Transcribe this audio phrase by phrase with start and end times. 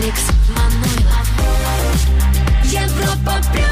[0.00, 0.22] Алекс
[0.56, 1.28] Манойлов.
[2.64, 3.66] Европа плюс.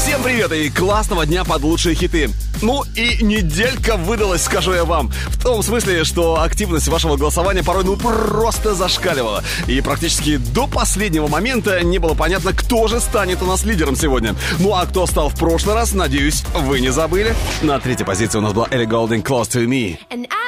[0.00, 2.30] Всем привет и классного дня под лучшие хиты.
[2.62, 5.08] Ну и неделька выдалась, скажу я вам.
[5.08, 9.42] В том смысле, что активность вашего голосования порой ну просто зашкаливала.
[9.66, 14.36] И практически до последнего момента не было понятно, кто же станет у нас лидером сегодня.
[14.60, 17.34] Ну а кто стал в прошлый раз, надеюсь, вы не забыли.
[17.62, 19.98] На третьей позиции у нас была Ellie Golding «Close to Me».
[20.10, 20.45] And I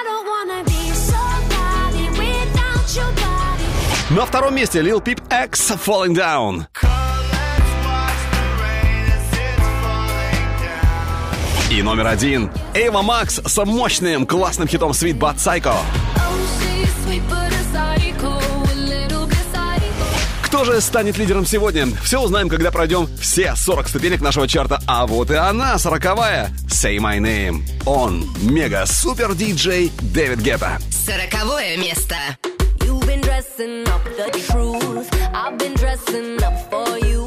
[4.11, 6.65] На втором месте Lil Peep X Falling Down.
[11.71, 12.51] И номер один.
[12.73, 15.75] Эйва Макс с мощным классным хитом Sweet But Psycho.
[20.41, 21.89] Кто же станет лидером сегодня?
[22.03, 24.81] Все узнаем, когда пройдем все 40 ступенек нашего чарта.
[24.87, 26.51] А вот и она, сороковая.
[26.67, 27.61] Say My Name.
[27.85, 30.79] Он, мега-супер-диджей Дэвид Гетта.
[30.91, 32.15] Сороковое место.
[32.15, 32.68] место.
[33.39, 35.09] dressing up the truth.
[35.33, 37.18] I've been dressing up for you.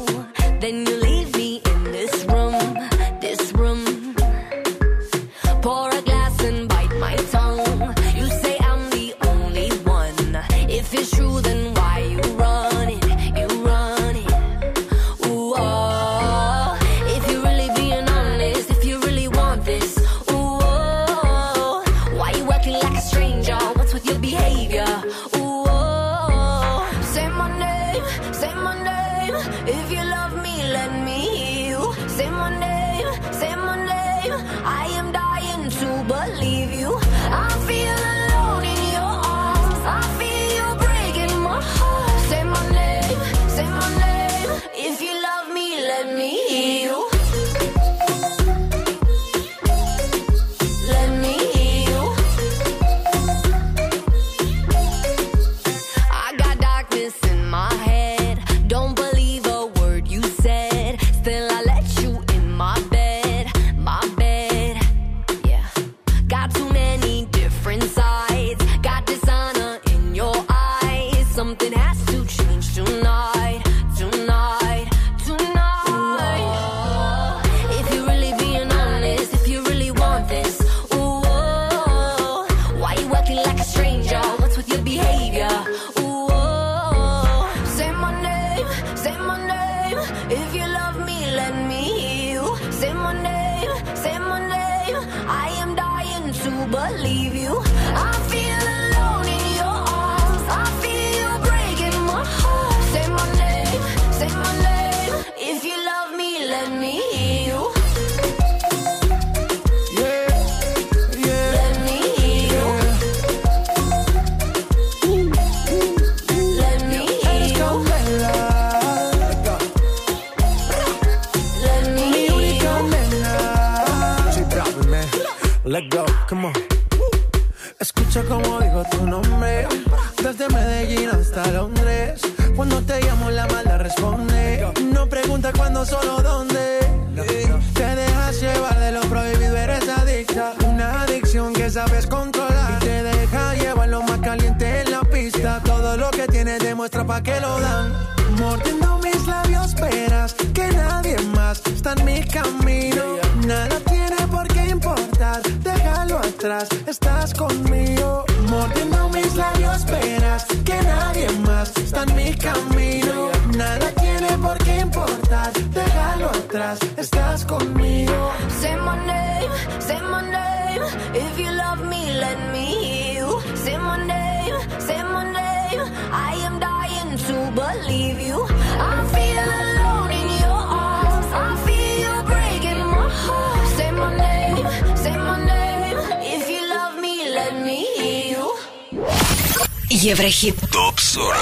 [190.02, 190.56] Еврохит.
[190.72, 191.36] Топ-40.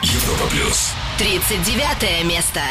[0.00, 0.88] Европа плюс.
[1.18, 2.62] 39 место.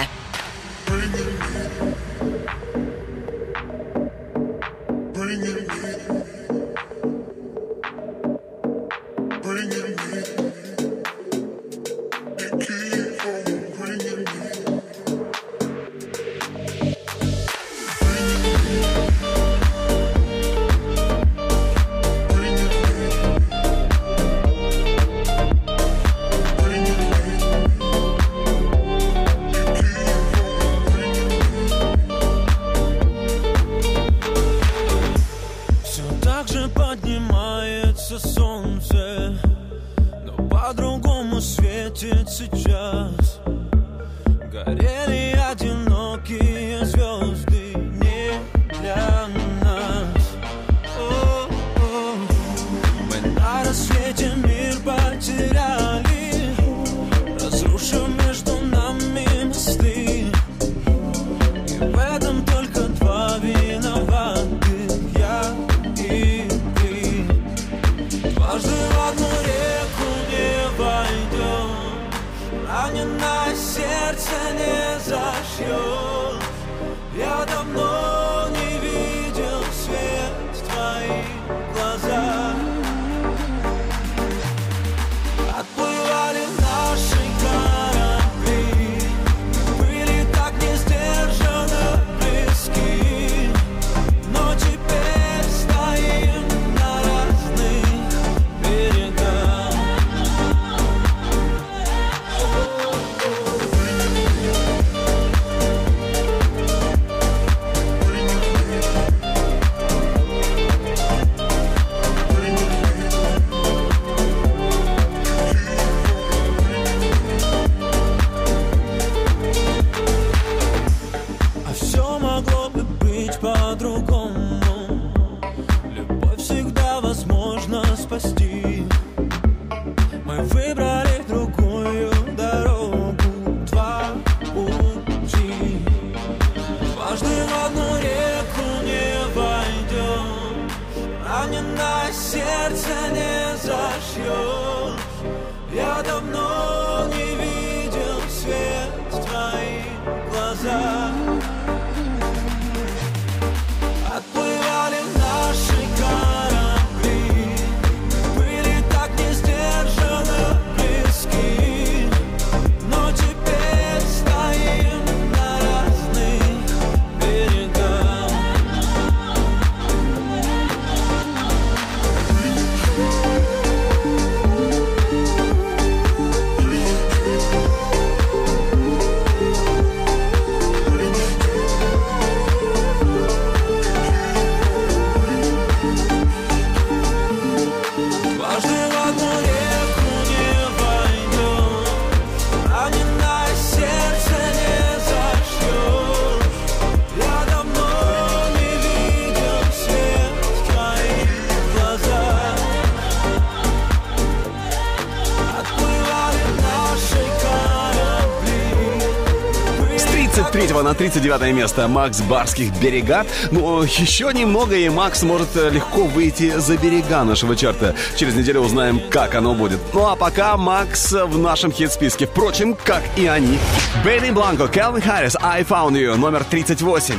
[211.10, 213.28] 39 место Макс Барских «Берега».
[213.52, 217.94] Но еще немного, и Макс может э, легко выйти за берега нашего чарта.
[218.18, 219.80] Через неделю узнаем, как оно будет.
[219.94, 222.26] Ну а пока Макс в нашем хит-списке.
[222.26, 223.60] Впрочем, как и они.
[224.04, 227.16] Бенни Бланко, Келвин Харрис, I Found You, номер 38.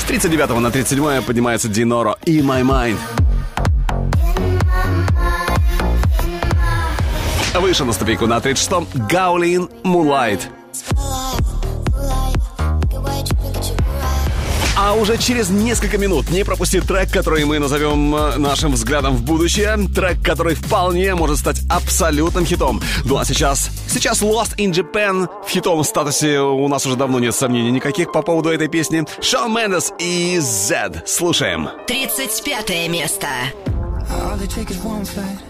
[0.00, 3.19] С 39 на 37 поднимается Диноро и My Mind.
[7.70, 10.40] Выше на ступеньку на 36-м Гаулин Moonlight.
[14.76, 19.22] А уже через несколько минут не пропусти трек, который мы назовем э, нашим взглядом в
[19.22, 19.76] будущее.
[19.94, 22.82] Трек, который вполне может стать абсолютным хитом.
[23.04, 27.36] Ну а сейчас, сейчас Lost in Japan в хитовом статусе у нас уже давно нет
[27.36, 29.06] сомнений никаких по поводу этой песни.
[29.20, 31.04] Шон Мендес и Z.
[31.06, 31.68] Слушаем.
[31.86, 33.28] 35 место.
[34.10, 35.49] All it takes is one flight.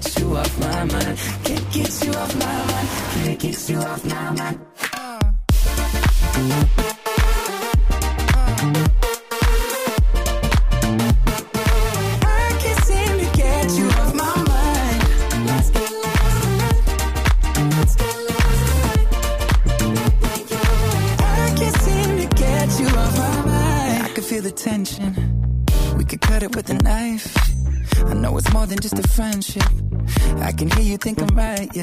[0.00, 1.18] get you off my mind.
[1.44, 2.88] Can't get you off my mind.
[3.12, 4.60] Can't get you off my mind.
[4.92, 5.20] Uh.
[5.22, 6.50] Uh.
[24.42, 25.14] the tension.
[25.96, 27.34] We could cut it with a knife.
[28.04, 29.83] I know it's more than just a friendship.
[30.54, 31.82] I can hear you think I'm right, yeah.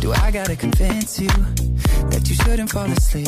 [0.00, 3.26] Do I gotta convince you that you shouldn't fall asleep?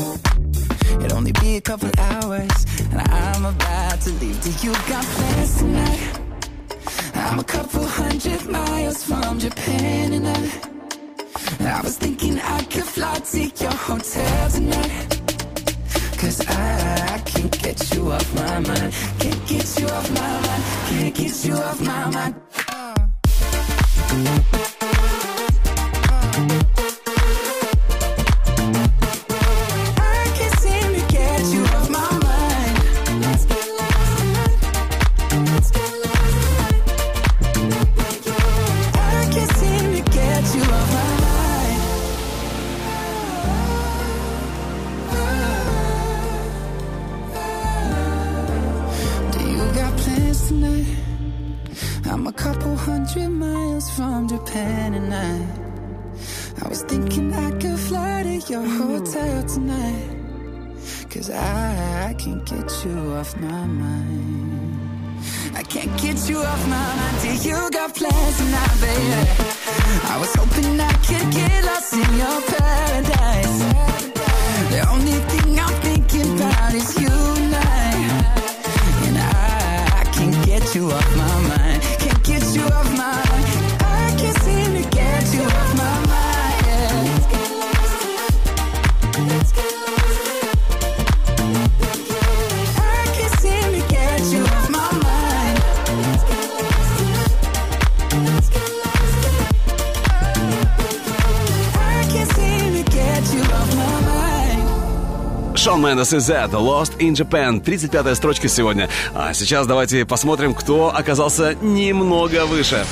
[1.03, 4.41] It'll only be a couple hours, and I'm about to leave.
[4.41, 6.21] Do you got plans tonight?
[7.15, 13.19] I'm a couple hundred miles from Japan and I I was thinking I could fly
[13.19, 15.23] to your hotel tonight
[16.19, 20.63] Cause I, I can't get you off my mind Can't get you off my mind
[20.89, 22.56] Can't get you off my mind
[24.17, 24.57] Thank
[26.63, 26.76] you.
[63.27, 65.21] Off my mind.
[65.55, 67.17] I can't get you off my mind.
[67.23, 69.07] Till you got plans tonight, baby
[70.13, 73.59] I was hoping I could get lost in your paradise.
[74.75, 77.95] The only thing I'm thinking about is you and I.
[79.07, 81.36] And I, I can't get you off my mind
[105.77, 108.89] Шон Мендес и Z, Lost in Japan, 35-я строчка сегодня.
[109.15, 112.87] А сейчас давайте посмотрим, кто оказался немного выше.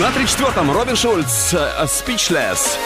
[0.00, 2.76] На 34-м Робин Шульц, э, Speechless.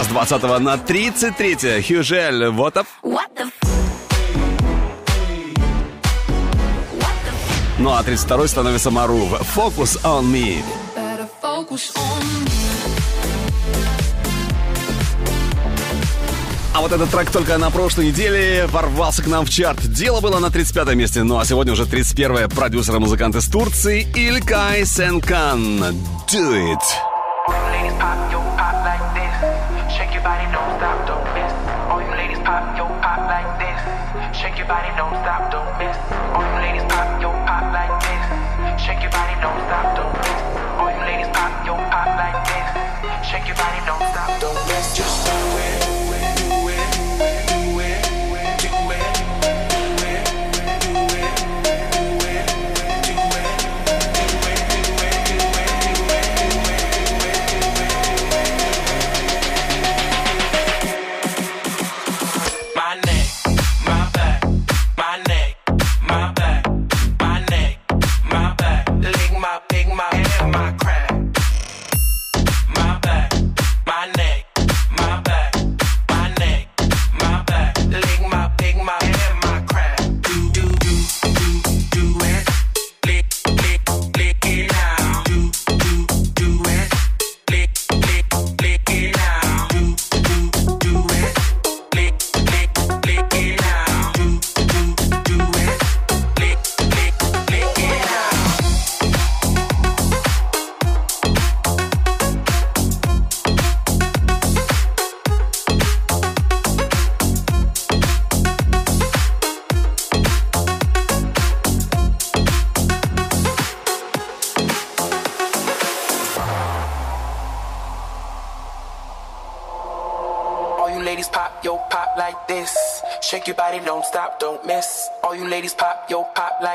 [0.00, 2.86] С 20 на 33 Хьюжель, вот up.
[7.78, 10.62] Ну а 32 становится Марув, Focus on Me.
[11.42, 12.57] focus on me.
[16.78, 19.80] А вот этот трек только на прошлой неделе ворвался к нам в чарт.
[19.92, 24.06] Дело было на 35 месте, ну а сегодня уже 31 продюсер и музыкант из Турции
[24.14, 25.80] Илькай Сенкан.
[26.28, 26.78] Do it.
[43.28, 44.96] Shake your body, don't stop, don't miss.
[44.96, 46.07] Just do it,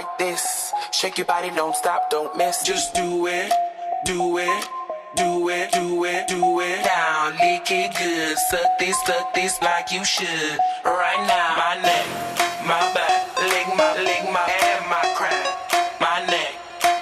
[0.03, 0.74] like this.
[0.91, 2.63] Shake your body, don't stop, don't miss.
[2.63, 3.51] Just do it,
[4.05, 4.67] do it,
[5.15, 6.83] do it, do it, do it.
[6.83, 8.38] Down, lick it good.
[8.38, 10.57] Suck this, suck this like you should.
[10.83, 12.07] Right now, my neck,
[12.67, 15.45] my back, lick my, lick my, and my crack.
[16.00, 16.53] My neck,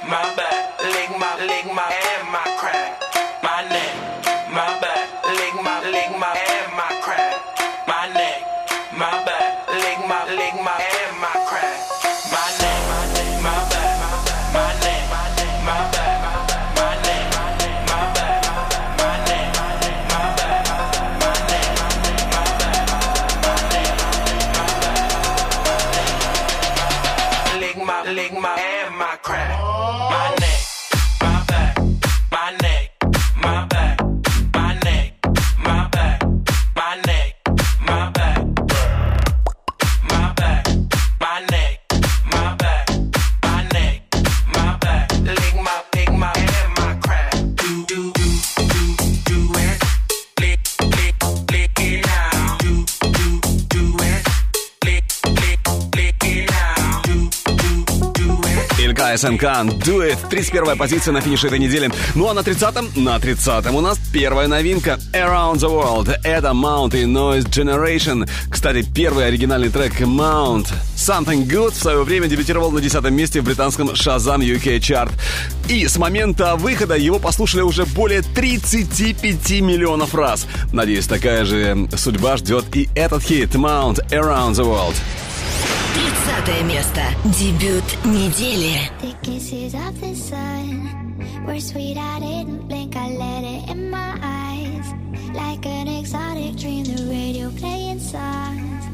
[0.06, 2.11] my back, lick my, lick my, and
[59.12, 59.68] Кайсан Кан.
[59.68, 60.18] Do It.
[60.30, 61.92] 31 позиция на финише этой недели.
[62.16, 66.16] Ну а на 30-м, на 30-м у нас первая новинка Around the World.
[66.24, 68.30] Это Mount и Noise Generation.
[68.50, 73.44] Кстати, первый оригинальный трек Mount Something Good в свое время дебютировал на 10 месте в
[73.44, 75.12] британском Shazam UK Chart.
[75.68, 80.48] И с момента выхода его послушали уже более 35 миллионов раз.
[80.72, 84.96] Надеюсь, такая же судьба ждет и этот хит Mount Around the World.
[86.47, 87.01] 30 место.
[87.25, 88.79] Дебют недели.
[89.01, 91.17] The kisses of the sun
[91.47, 91.97] were sweet.
[91.97, 92.97] I didn't blink.
[92.97, 94.87] I let it in my eyes,
[95.35, 96.85] like an exotic dream.
[96.85, 98.85] The radio playing songs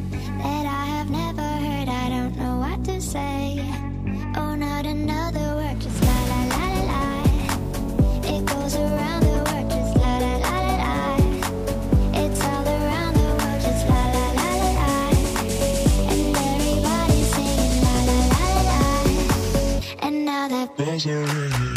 [0.42, 1.88] that I have never heard.
[1.88, 3.60] I don't know what to say.
[4.36, 6.15] Oh, not another word, just la
[20.49, 21.76] that buzzer.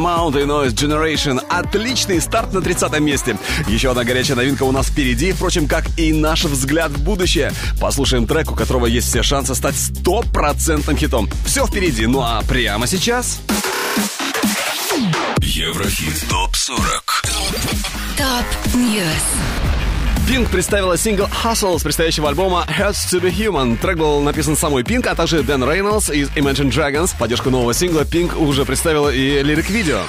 [0.00, 1.40] The World, Mount и Noise Generation.
[1.48, 3.36] Отличный старт на 30 месте.
[3.68, 7.52] Еще одна горячая новинка у нас впереди, впрочем, как и наш взгляд в будущее.
[7.80, 11.28] Послушаем трек, у которого есть все шансы стать стопроцентным хитом.
[11.44, 13.40] Все впереди, ну а прямо сейчас...
[15.42, 17.20] Еврохит ТОП-40
[18.16, 18.46] Топ
[20.30, 23.76] Пинк представила сингл Hustle с предстоящего альбома Hurts to be Human.
[23.76, 27.16] Трек был написан самой Пинк, а также Дэн Рейнольдс из Imagine Dragons.
[27.18, 30.02] Поддержку нового сингла Пинк уже представила и лирик-видео.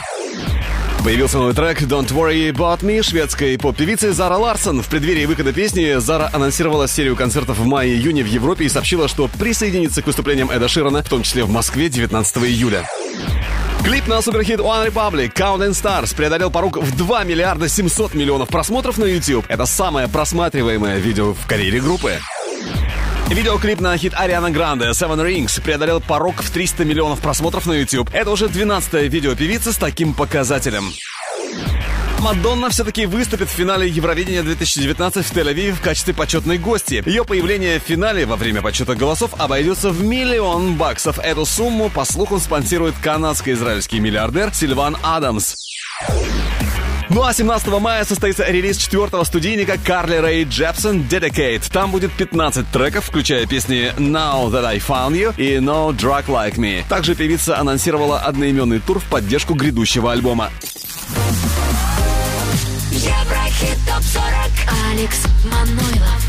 [1.03, 4.83] Появился новый трек «Don't Worry About Me» шведской поп-певицы Зара Ларсон.
[4.83, 9.27] В преддверии выхода песни Зара анонсировала серию концертов в мае-июне в Европе и сообщила, что
[9.27, 12.87] присоединится к выступлениям Эда Ширана, в том числе в Москве 19 июля.
[13.83, 18.97] Клип на суперхит One Republic Counting Stars преодолел порог в 2 миллиарда 700 миллионов просмотров
[18.97, 19.45] на YouTube.
[19.47, 22.19] Это самое просматриваемое видео в карьере группы.
[23.29, 28.09] Видеоклип на хит Ариана Гранде Seven Rings преодолел порог в 300 миллионов просмотров на YouTube.
[28.13, 30.91] Это уже 12-е видео певицы с таким показателем.
[32.21, 37.01] Мадонна все-таки выступит в финале Евровидения 2019 в Тель-Авиве в качестве почетной гости.
[37.07, 41.17] Ее появление в финале во время подсчета голосов обойдется в миллион баксов.
[41.17, 45.55] Эту сумму, по слухам, спонсирует канадско-израильский миллиардер Сильван Адамс.
[47.09, 51.71] Ну а 17 мая состоится релиз четвертого студийника Карли Рэй Джепсон Dedicate.
[51.71, 56.57] Там будет 15 треков, включая песни Now That I Found You и No Drug Like
[56.57, 56.83] Me.
[56.87, 60.51] Также певица анонсировала одноименный тур в поддержку грядущего альбома.
[62.91, 64.51] Еврохит ТОП-40
[64.91, 66.23] Алекс Манойлов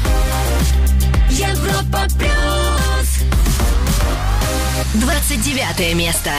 [1.29, 3.23] Европа Плюс
[4.95, 6.31] 29 место.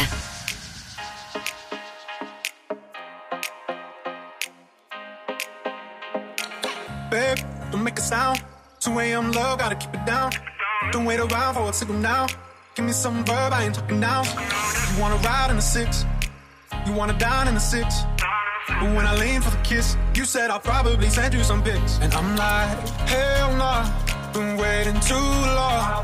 [7.12, 7.38] Babe,
[7.70, 8.42] don't make a sound.
[8.80, 9.32] 2 a.m.
[9.34, 10.32] low, gotta keep it down.
[10.94, 12.28] Don't wait around for a signal now.
[12.76, 14.24] Give me some verb, I ain't talking now.
[14.24, 16.06] You wanna ride in the six?
[16.88, 18.06] You wanna dine in the six?
[18.68, 22.00] But when I lean for the kiss, you said I'll probably send you some pics.
[22.02, 23.90] And I'm like, hell nah,
[24.34, 26.04] been waiting too long.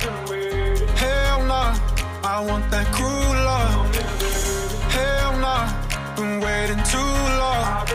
[0.96, 1.78] Hell nah,
[2.24, 3.96] I want that cruel love.
[4.92, 5.72] Hell nah,
[6.16, 7.88] been waiting too long.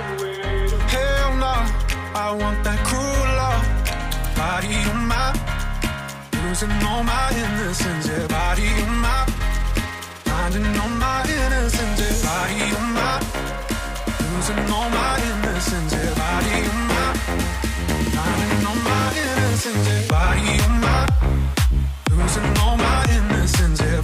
[0.89, 1.69] Hell nah,
[2.15, 3.65] I want that cruel love.
[4.35, 5.37] Body of mine,
[6.45, 8.07] losing all my innocence.
[8.09, 9.29] Yeah, body of mine,
[10.25, 12.01] finding all my innocence.
[12.01, 12.84] Yeah, body mine,
[14.47, 15.93] losing all my innocence.
[15.95, 17.19] Yeah, body mine,
[18.67, 19.87] all my innocence.
[20.11, 20.61] Mine,
[22.11, 23.81] losing all my innocence.
[23.81, 24.04] Yeah,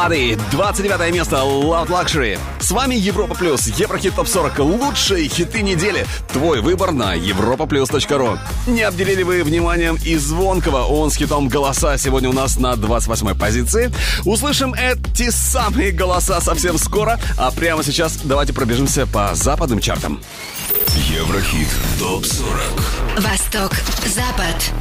[0.00, 2.38] Бады, 29 место, Loud Luxury.
[2.58, 6.06] С вами Европа Плюс, Еврохит Топ 40, лучшие хиты недели.
[6.32, 8.38] Твой выбор на europaplus.ru.
[8.66, 13.38] Не обделили вы вниманием и Звонкого, он с хитом «Голоса» сегодня у нас на 28
[13.38, 13.92] позиции.
[14.24, 20.18] Услышим эти самые голоса совсем скоро, а прямо сейчас давайте пробежимся по западным чартам.
[21.10, 23.72] Еврохит ТОП-40 Восток,
[24.06, 24.72] Запад.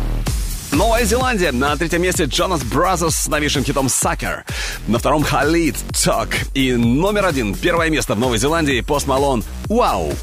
[0.72, 1.52] Новая Зеландия.
[1.52, 4.42] На третьем месте Jonas Brothers с новейшим хитом Sucker.
[4.88, 6.30] На втором Khalid Talk.
[6.54, 9.44] И номер один, первое место в Новой Зеландии, Post Malone.
[9.68, 10.14] Вау!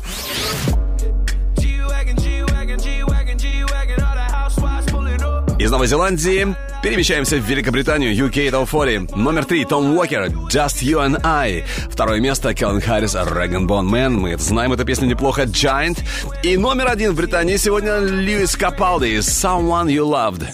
[5.59, 6.55] Из Новой Зеландии
[6.87, 9.17] перемещаемся в Великобританию, UK Top 40.
[9.17, 11.65] Номер три, Tom Walker, Just You and I.
[11.91, 14.15] Второе место, Calvin Harris, Rag'n'Bone Man.
[14.15, 15.99] Мы знаем эту песню неплохо, Giant.
[16.45, 20.47] И номер один в Британии сегодня Льюис Капалди, Someone You Loved.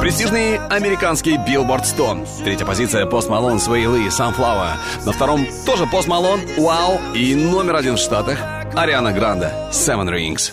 [0.00, 2.18] Престижный американский Billboard 100.
[2.42, 4.70] Третья позиция Пост Малон, Свей Ли, Sunflower.
[5.04, 6.98] На втором тоже Пост Малон, Вау.
[7.14, 10.52] И номер один в Штатах Ариана Гранда, Seven Rings.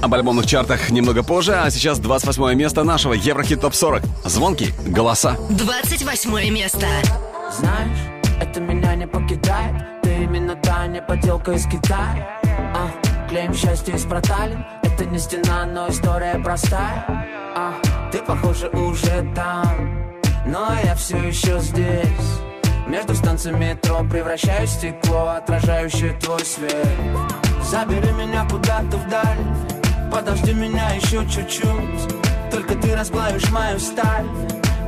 [0.00, 4.02] Об альбомных чартах немного позже, а сейчас 28 место нашего Еврохит Топ 40.
[4.24, 5.36] Звонки, голоса.
[5.50, 6.86] 28 место.
[7.50, 7.98] Знаешь,
[8.40, 12.28] это меня не покидает Ты именно та не поделка из Китая
[12.74, 12.90] а,
[13.28, 17.04] Клеим счастье из проталин Это не стена, но история простая
[17.56, 17.74] а,
[18.12, 20.07] Ты, похоже, уже там
[20.48, 22.40] Но я все еще здесь.
[22.86, 26.88] Между станциями метро Превращаю стекло, отражающее твой свет.
[27.62, 29.38] Забери меня куда-то вдаль
[30.10, 32.14] Подожди меня еще чуть-чуть.
[32.50, 34.24] Только ты расплавишь мою сталь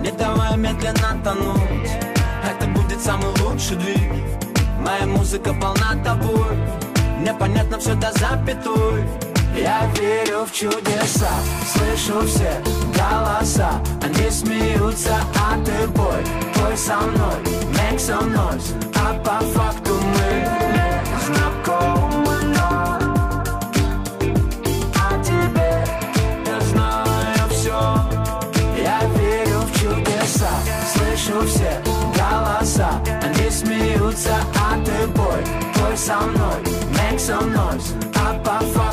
[0.00, 1.90] Не давай медленно тонуть.
[2.42, 4.12] Это будет самый лучший двиг.
[4.78, 6.56] Моя музыка полна тобой
[7.20, 11.28] Непонятно все до запятой Я верю в чудеса
[11.66, 12.62] Слышу все
[12.94, 13.82] голоса.
[14.02, 17.40] Они смеются, а ты бой Пой со мной,
[17.72, 18.74] make some noise.
[18.94, 20.48] А по факту мы
[21.26, 23.02] знакомы вновь
[24.94, 25.10] о
[26.46, 27.78] я знаю все
[28.80, 30.50] Я верю в чудеса
[30.92, 31.82] Слышу все
[32.16, 32.90] голоса.
[33.22, 37.94] Они смеются, а ты бой Пой со мной, make some noise.
[38.14, 38.89] А по факту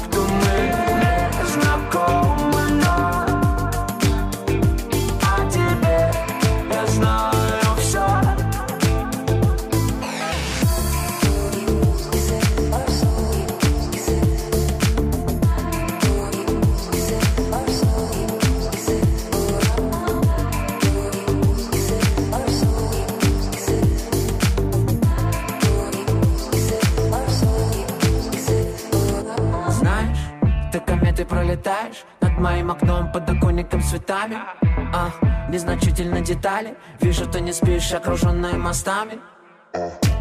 [31.67, 34.37] пролетаешь над моим окном подоконником цветами.
[34.93, 35.11] А,
[35.49, 39.19] Незначительно детали Вижу, ты не спишь, окруженная мостами.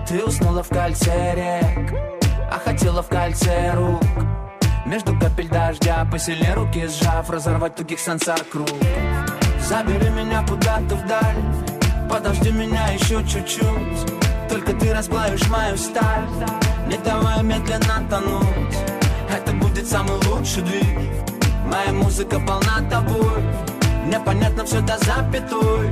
[0.08, 1.92] Ты уснула в кольце рек
[2.50, 4.02] А хотела в кольце рук.
[4.86, 8.68] Между капель дождя посильнее руки сжав Разорвать тугих сансар круг.
[9.60, 14.48] Забери меня куда-то вдаль Подожди меня еще чуть-чуть.
[14.48, 16.28] Только ты расплавишь мою сталь
[16.86, 18.76] Не давай медленно тонуть.
[19.28, 21.35] Это будет самый лучший двиг
[21.66, 23.42] Моя музыка полна тобой.
[24.06, 25.90] Непонятно все до запятой.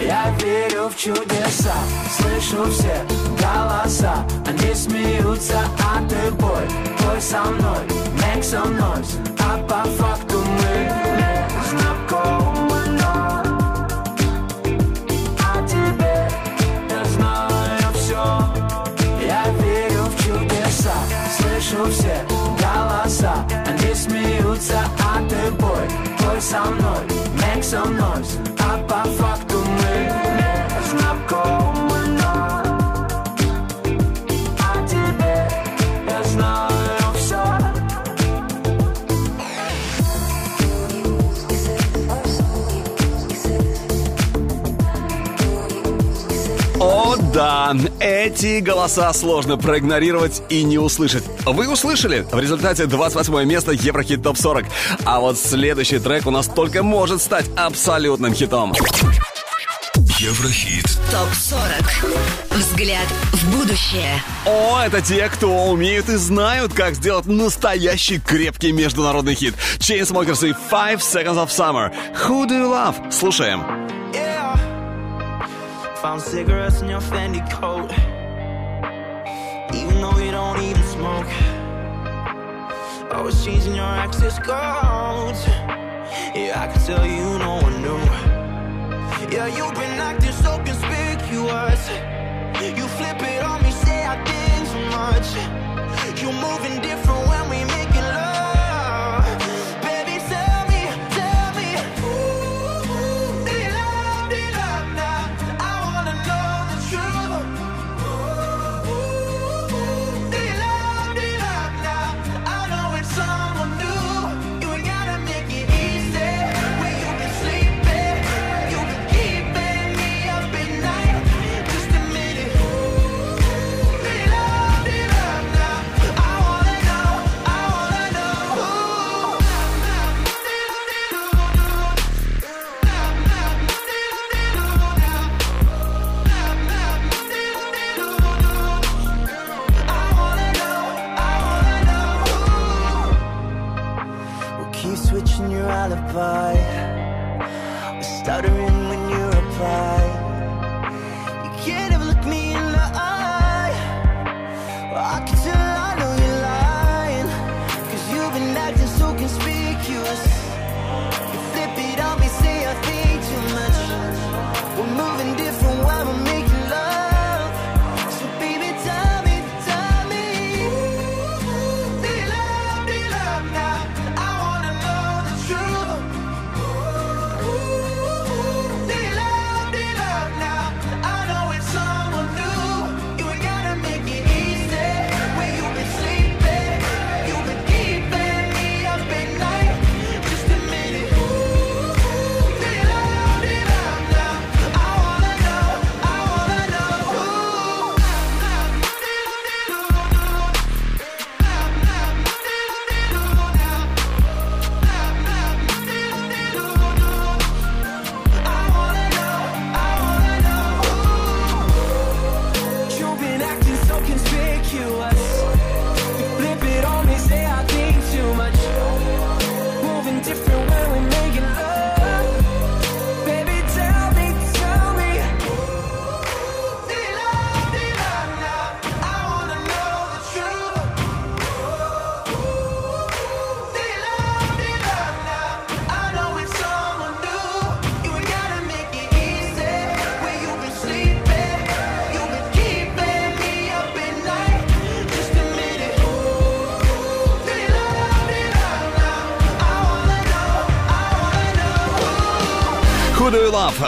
[0.00, 1.74] Я верю в чудеса,
[2.10, 3.04] слышу все
[3.38, 4.26] голоса.
[4.46, 6.66] Они смеются, а ты бой,
[7.00, 7.78] бой со мной
[8.20, 10.73] Make some noise, а по факту мы
[26.44, 29.43] бой со мной Make some noise, а по
[47.34, 51.24] да, эти голоса сложно проигнорировать и не услышать.
[51.44, 52.24] Вы услышали?
[52.30, 54.66] В результате 28 место Еврохит ТОП 40.
[55.04, 58.72] А вот следующий трек у нас только может стать абсолютным хитом.
[60.18, 60.84] Еврохит.
[61.10, 62.56] ТОП-40.
[62.56, 64.22] Взгляд в будущее.
[64.46, 69.54] О, это те, кто умеют и знают, как сделать настоящий крепкий международный хит.
[69.78, 71.92] Chainsmokers и Five Seconds of Summer.
[72.26, 73.12] Who do you love?
[73.12, 73.93] Слушаем.
[76.04, 77.90] Found cigarettes in your Fendi coat.
[79.74, 81.26] Even though you don't even smoke.
[83.10, 85.46] Always changing your access codes.
[86.36, 87.96] Yeah, I can tell you no one knew.
[89.34, 91.88] Yeah, you've been acting so conspicuous.
[92.60, 95.28] You flip it on me, say I think too much.
[96.20, 97.83] You're moving different when we making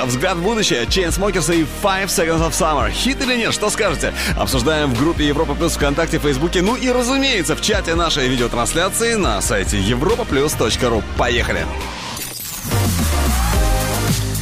[0.04, 0.84] Взгляд в будущее.
[0.84, 2.90] Chainsmokers и Five Seconds of Summer.
[2.90, 3.54] Хит или нет?
[3.54, 4.12] Что скажете?
[4.36, 9.40] Обсуждаем в группе Европа Плюс ВКонтакте, Фейсбуке, ну и, разумеется, в чате нашей видеотрансляции на
[9.40, 11.02] сайте europaplus.ru.
[11.16, 11.66] Поехали!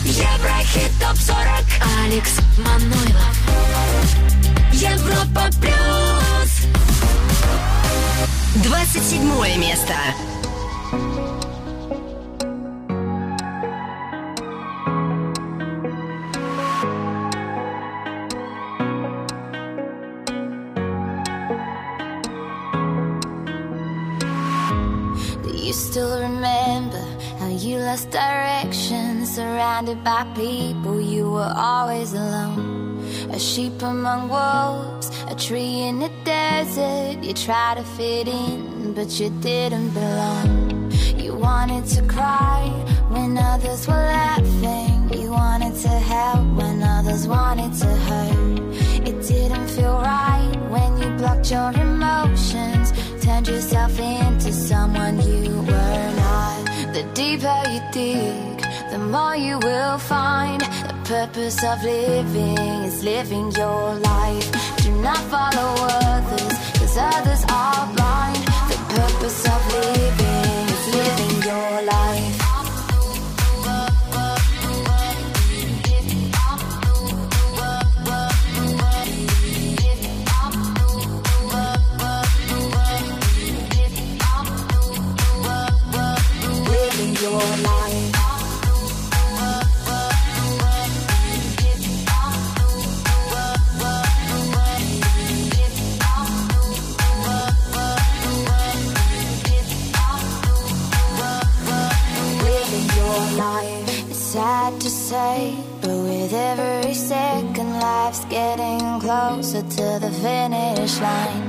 [0.05, 1.65] Еврохит ТОП-40
[2.05, 3.35] Алекс Манойлов
[4.73, 6.25] Европа Плюс
[8.63, 9.95] 27 место.
[25.75, 27.05] Still remember
[27.39, 33.05] how you lost direction, surrounded by people, you were always alone.
[33.31, 37.25] A sheep among wolves, a tree in the desert.
[37.25, 40.93] You tried to fit in, but you didn't belong.
[41.17, 42.69] You wanted to cry
[43.09, 45.13] when others were laughing.
[45.13, 48.55] You wanted to help when others wanted to hurt.
[49.09, 52.84] It didn't feel right when you blocked your emotions,
[53.25, 56.65] turned yourself into someone you were not.
[56.93, 58.57] The deeper you dig,
[58.91, 60.61] the more you will find.
[60.61, 62.59] The purpose of living
[62.89, 64.49] is living your life.
[64.83, 65.71] Do not follow
[66.13, 68.45] others, cause others are blind.
[68.71, 70.24] The purpose of living
[105.15, 111.45] but with every second, life's getting closer to the finish line.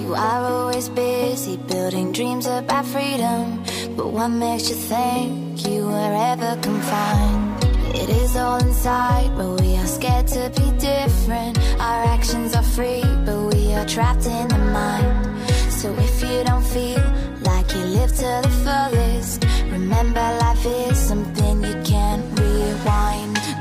[0.00, 3.62] You are always busy building dreams about freedom,
[3.96, 7.64] but what makes you think you were ever confined?
[7.94, 11.56] It is all inside, but we are scared to be different.
[11.78, 15.38] Our actions are free, but we are trapped in the mind.
[15.70, 17.04] So if you don't feel
[17.42, 21.83] like you live to the fullest, remember life is something you.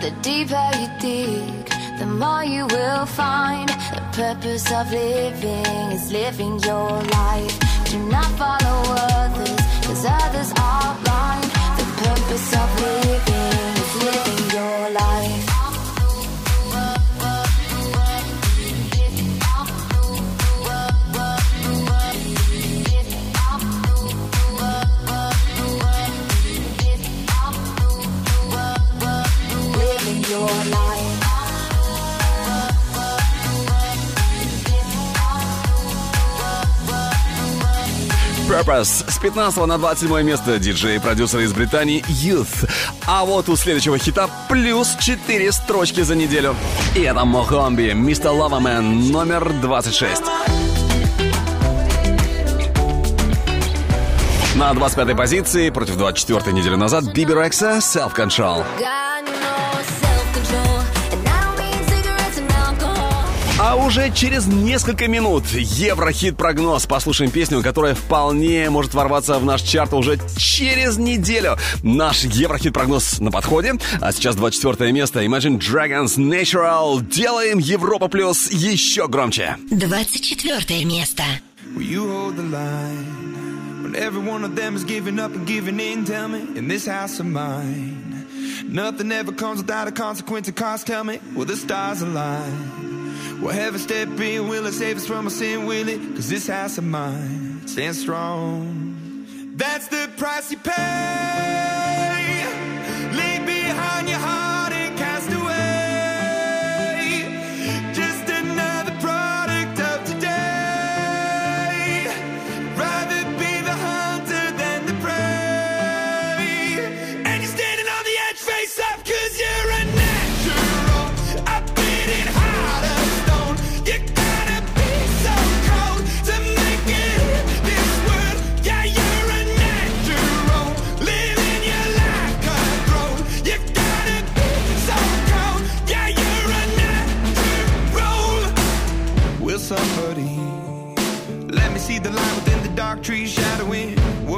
[0.04, 3.70] The deeper you dig, the more you will find.
[3.70, 7.58] The purpose of living is living your life.
[7.86, 8.80] Do not follow
[9.22, 11.50] others, cause others are blind.
[11.80, 13.03] The purpose of living
[38.54, 42.70] Purpose с 15 на 27 место диджей и продюсер из Британии Youth.
[43.08, 46.56] А вот у следующего хита плюс 4 строчки за неделю.
[46.96, 50.22] И это Мохомби, Мистер Лавамен, номер 26.
[54.56, 58.64] На 25-й позиции против 24-й недели назад Биби Рекса Self Control.
[58.78, 59.13] Got
[63.66, 66.86] А уже через несколько минут Еврохит-прогноз.
[66.86, 71.56] Послушаем песню, которая вполне может ворваться в наш чарт уже через неделю.
[71.82, 73.76] Наш Еврохит-прогноз на подходе.
[74.02, 75.24] А сейчас 24 место.
[75.24, 77.02] Imagine Dragons Natural.
[77.10, 79.56] Делаем Европа Плюс еще громче.
[79.72, 81.24] 24 место.
[81.78, 85.80] Will you hold the line when every one of them is giving up and giving
[85.80, 86.04] in?
[86.04, 88.28] Tell me, in this house of mine,
[88.68, 90.86] nothing ever comes without a consequence of cost.
[90.86, 92.93] Tell me, will the stars align?
[93.42, 94.48] Will heaven step in?
[94.48, 95.66] Will it save us from our sin?
[95.66, 96.16] Will it?
[96.16, 99.26] Cause this house of mine stands strong.
[99.56, 102.46] That's the price you pay.
[103.12, 104.53] Leave behind your heart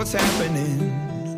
[0.06, 1.36] what's happening.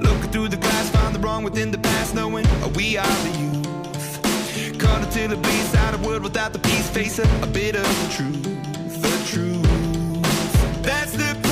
[0.00, 2.44] Looking through the glass, find the wrong within the past, knowing
[2.74, 4.78] we are the youth.
[4.80, 8.14] Cut till the bleeds out of wood without the peace, facing a bit of the
[8.16, 8.42] truth.
[9.00, 10.82] The truth.
[10.82, 11.49] That's the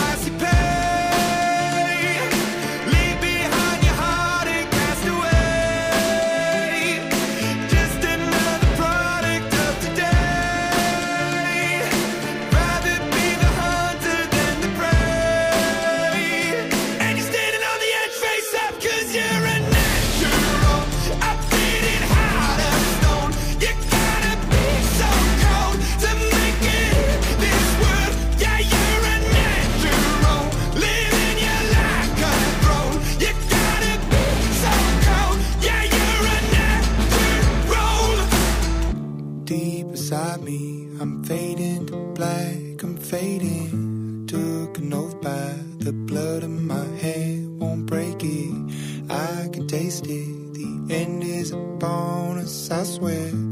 [52.99, 53.47] sweat.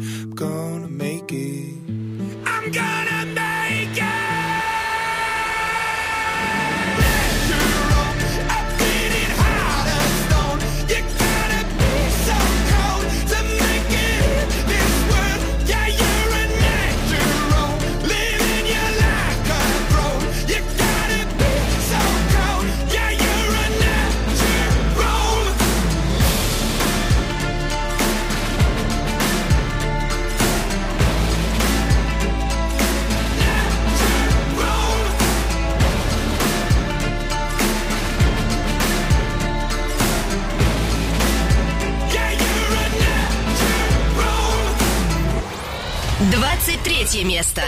[46.18, 47.62] 23 место.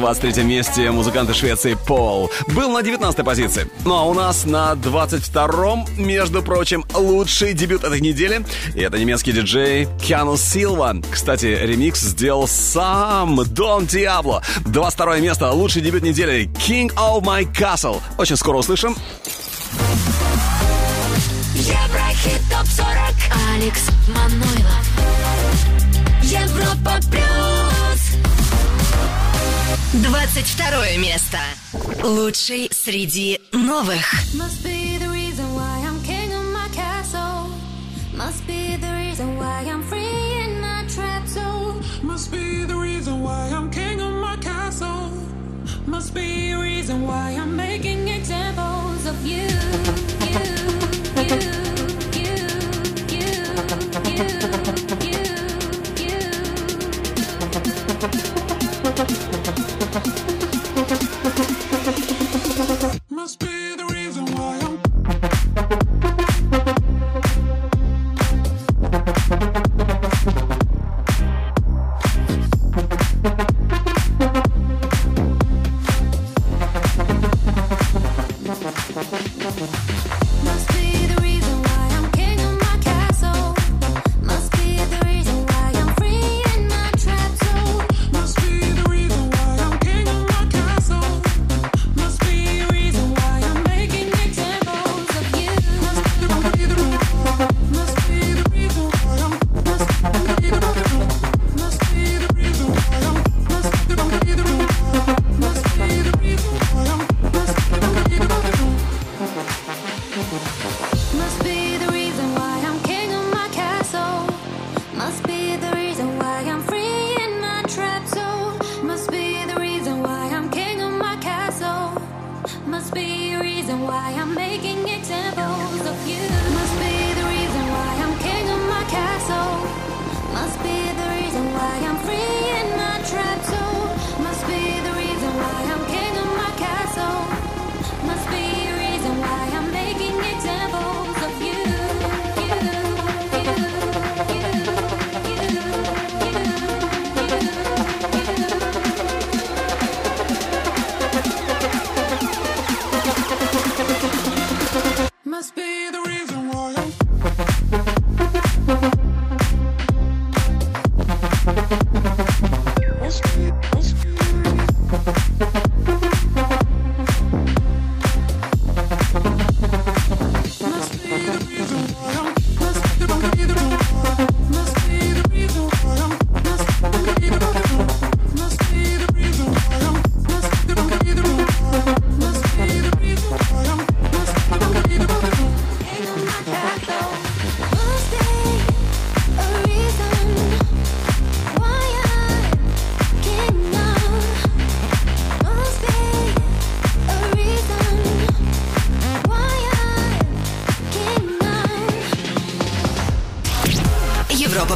[0.00, 2.30] 23 месте музыканты Швеции Пол.
[2.48, 3.70] Был на 19 позиции.
[3.84, 8.42] Ну а у нас на 22-м, между прочим, лучший дебют этой недели.
[8.74, 10.96] И это немецкий диджей Киану Силва.
[11.10, 14.42] Кстати, ремикс сделал сам Дон Диабло.
[14.64, 18.00] 22 место, лучший дебют недели King of My Castle.
[18.16, 18.96] Очень скоро услышим.
[21.54, 22.88] Еврохит топ 40
[23.54, 24.90] Алекс Манойлов
[26.22, 27.59] Европа плюс
[29.92, 31.38] 22 место.
[32.04, 34.14] Лучший среди новых.
[34.34, 37.50] Must be the reason why I'm king of my castle.
[38.14, 41.82] Must be the reason why I'm free in my trap zone.
[42.04, 45.10] Must be the reason why I'm king of my castle.
[45.86, 49.48] Must be the reason why I'm making examples of you,
[50.22, 50.38] you,
[51.16, 51.40] you,
[52.14, 52.36] you,
[53.08, 53.26] you,
[54.06, 54.64] you.
[54.64, 54.69] you.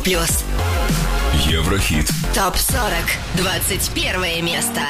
[0.05, 0.45] Плюс.
[1.47, 2.11] Еврохит.
[2.35, 2.93] Топ 40.
[3.37, 4.81] 21 место.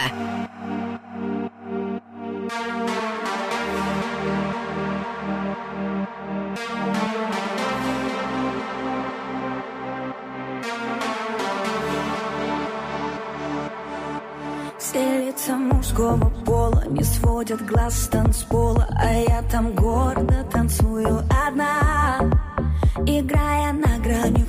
[14.78, 22.20] Все лица мужского пола не сводят глаз с танцпола А я там гордо танцую одна
[23.06, 23.93] Играя на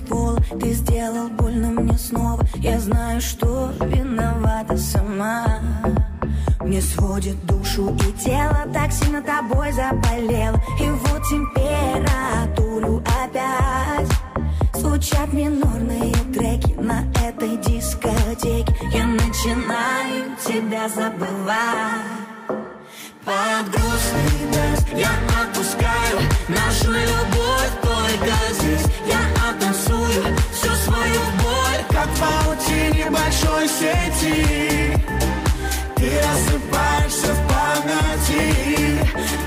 [0.07, 2.43] пола Ты сделал больно мне снова.
[2.55, 5.59] Я знаю, что виновата сама.
[6.61, 8.65] Мне сводит душу и тело.
[8.73, 14.09] Так сильно тобой заболело И вот температуру опять.
[14.73, 18.75] Звучат минорные треки на этой дискотеке.
[18.91, 22.24] Я начинаю тебя забывать
[23.25, 25.09] Под грустный dance я
[25.41, 28.85] отпускаю Нашу любовь только здесь.
[29.07, 29.19] Я
[29.49, 30.23] оттанцую
[30.53, 31.83] всю свою боль.
[31.89, 34.95] Как в паутине большой сети.
[35.95, 38.99] Ты рассыпаешься в памяти.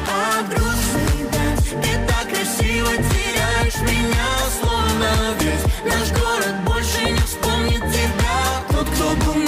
[0.09, 4.29] Под грустный дэнс Ты так красиво теряешь меня
[4.61, 5.64] Словно весь.
[5.85, 8.64] Наш город больше не вспомнит тебя.
[8.72, 9.47] Тот, кто был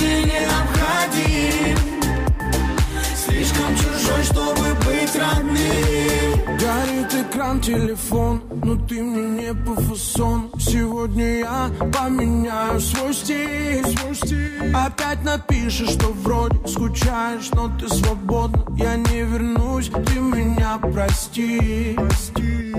[7.50, 14.72] экран, телефон, но ты мне не по фасону Сегодня я поменяю свой стиль, свой стиль.
[14.74, 21.96] Опять напишешь, что вроде скучаешь, но ты свободна Я не вернусь, ты меня прости,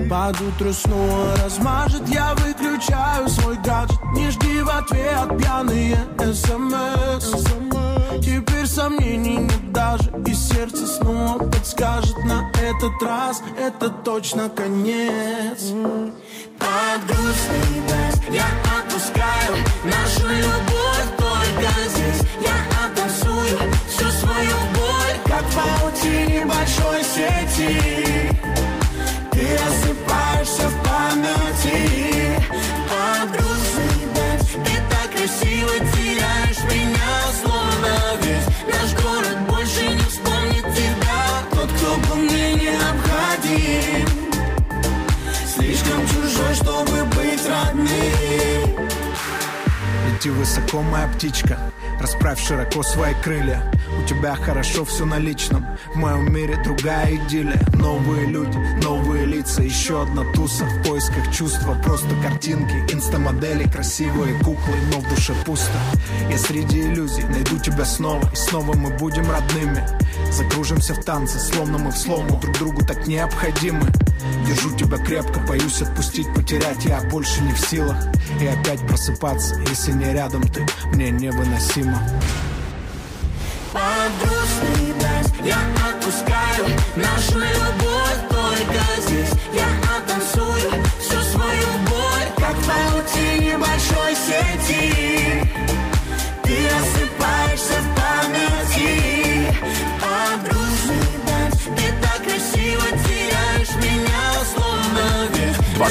[0.08, 3.98] Под утро снова размажет, я выключаю свой гаджет.
[4.14, 5.98] Не жди в ответ пьяные
[6.32, 7.34] смс
[8.22, 13.42] Теперь сомнений нет даже И сердце снова подскажет на этот раз.
[13.58, 15.72] Это точно конец.
[16.58, 17.71] Под грустный дэнс
[18.30, 18.46] я
[18.78, 22.22] отпускаю Нашу любовь только здесь.
[22.40, 23.58] Я оттанцую
[23.88, 28.30] всю свою боль Как в большой сети.
[29.32, 31.78] Ты рассыпаешься в памяти.
[32.88, 37.12] Под грустный дэнс Ты так красиво теряешь меня
[37.42, 37.92] Словно
[38.22, 38.48] весь.
[38.72, 41.20] Наш город больше не вспомнит тебя.
[41.50, 44.08] Тот, кто был мне необходим.
[45.54, 46.91] Слишком чужой, чтобы
[50.22, 51.58] Лети высоко, моя птичка.
[52.00, 53.60] Расправь широко свои крылья.
[54.00, 55.66] У тебя хорошо все на личном.
[55.94, 57.60] В моем мире другая идиллия.
[57.74, 59.62] Новые люди, новые лица.
[59.62, 61.74] Еще одна туса в поисках чувства.
[61.82, 65.78] Просто картинки, инстамодели Красивые куклы, но в душе пусто.
[66.30, 68.22] Я среди иллюзий найду тебя снова.
[68.32, 69.84] И снова мы будем родными
[70.32, 72.38] Закружимся в танце, словно мы в слому.
[72.38, 73.86] Друг другу так необходимы.
[74.46, 76.86] Держу тебя крепко, боюсь отпустить, потерять.
[76.86, 77.96] Я больше не в силах.
[78.40, 80.66] И опять просыпаться, если не рядом ты.
[80.94, 81.98] Мне невыносимо.
[83.74, 83.82] Под
[84.22, 85.58] грустный дэнс я
[85.90, 86.66] отпускаю.
[86.96, 89.32] Нашу любовь только здесь.
[89.52, 89.66] Я
[89.98, 95.50] оттанцую всю свою боль Как в паутине большой сети.
[96.42, 99.12] Ты рассыпаешься в памяти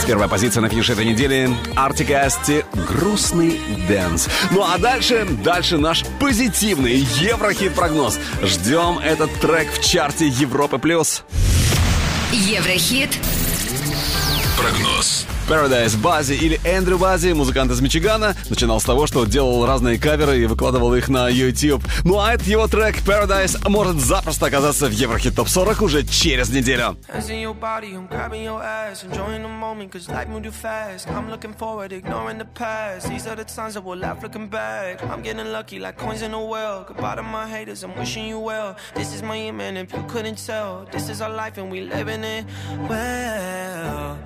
[0.01, 1.47] 21 позиция на финише этой недели.
[1.75, 4.27] Артик и Асти «Грустный дэнс».
[4.49, 8.17] Ну а дальше, дальше наш позитивный еврохит-прогноз.
[8.41, 10.79] Ждем этот трек в чарте Европы+.
[10.79, 11.23] плюс.
[12.31, 13.11] Еврохит.
[14.57, 15.27] Прогноз.
[15.47, 20.39] Paradise Bazzi или Эндрю Bazzi, музыкант из Мичигана, начинал с того, что делал разные каверы
[20.39, 21.83] и выкладывал их на YouTube.
[22.03, 26.49] Ну а этот его трек Paradise может запросто оказаться в Еврохит Топ 40 уже через
[26.49, 26.97] неделю.
[40.91, 42.45] This is our life and we living it
[42.89, 44.17] well.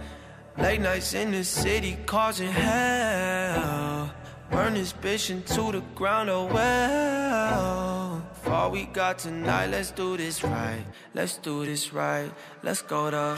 [0.57, 4.09] Late nights in the city causing hell.
[4.49, 8.25] Burn this bitch into the ground, oh well.
[8.41, 10.85] For all we got tonight, let's do this right.
[11.13, 12.31] Let's do this right.
[12.63, 13.37] Let's go to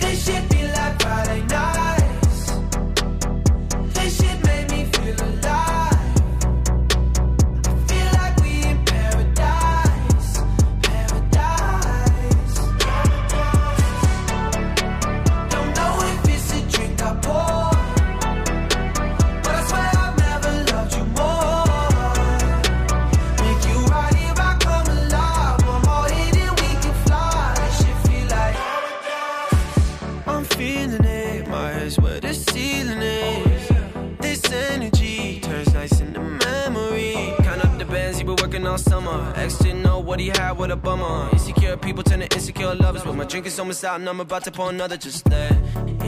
[0.00, 1.73] This shit be like Friday nights.
[40.14, 41.28] What he had with a bummer.
[41.32, 43.02] Insecure people turn to insecure lovers.
[43.02, 44.96] But my drink is almost out and I'm about to pour another.
[44.96, 45.50] Just let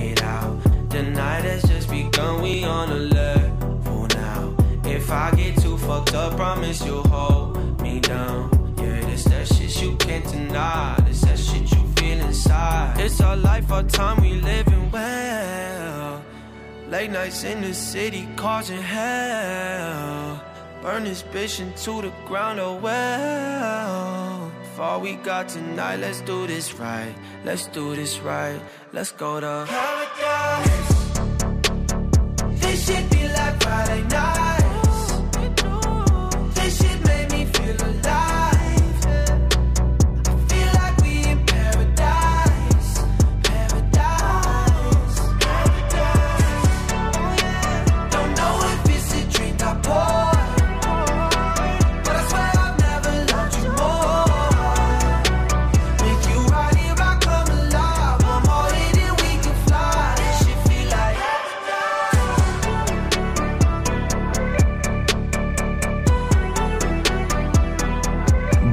[0.04, 0.62] it out.
[0.90, 2.40] The night has just begun.
[2.40, 4.56] We on a level now.
[4.84, 8.74] If I get too fucked up, promise you'll hold me down.
[8.78, 11.02] Yeah, this that shit you can't deny.
[11.04, 13.00] This that shit you feel inside.
[13.00, 16.22] It's our life, our time, we living well.
[16.88, 20.45] Late nights in the city causing hell.
[20.86, 24.52] Burn this bitch into the ground, oh well.
[24.76, 27.12] For all we got tonight, let's do this right.
[27.44, 28.60] Let's do this right.
[28.92, 31.18] Let's go to paradise.
[32.60, 34.45] This should be like Friday nights.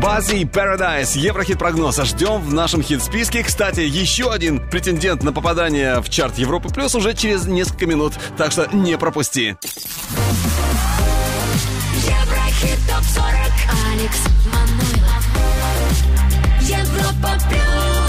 [0.04, 1.18] Бази и Paradise.
[1.18, 3.42] Еврохит прогноза ждем в нашем хит-списке.
[3.42, 8.12] Кстати, еще один претендент на попадание в чарт Европы Плюс уже через несколько минут.
[8.38, 9.56] Так что не пропусти.
[11.96, 13.28] Еврохит топ 40
[13.94, 14.20] Алекс
[14.52, 15.24] Манойлов
[16.60, 18.03] Европа плюс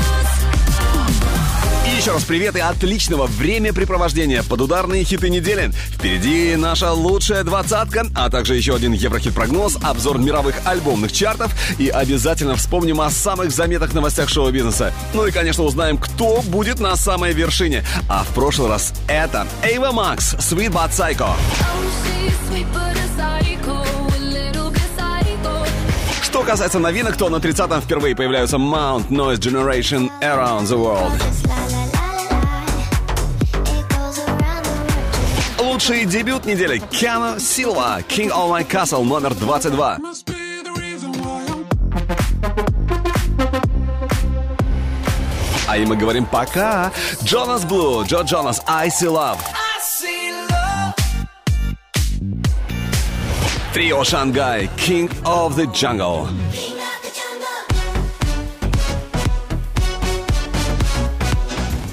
[2.05, 5.71] еще раз привет и отличного времяпрепровождения под ударные хиты недели.
[5.89, 12.57] Впереди наша лучшая двадцатка, а также еще один Еврохит-прогноз, обзор мировых альбомных чартов и обязательно
[12.57, 14.93] вспомним о самых заметных новостях шоу-бизнеса.
[15.15, 17.83] Ну и, конечно, узнаем, кто будет на самой вершине.
[18.07, 21.31] А в прошлый раз это Эйва Макс, Sweet But Psycho.
[26.23, 31.64] Что касается новинок, то на 30-м впервые появляются Mount Noise Generation Around the World.
[35.75, 39.99] Лучший дебют недели Киану Силва King of My Castle номер 22.
[45.67, 46.93] А и мы говорим пока.
[47.25, 49.41] Джонас Блу, Джо Джонас, I See Love.
[53.73, 56.29] Трио Шангай, King of the Jungle.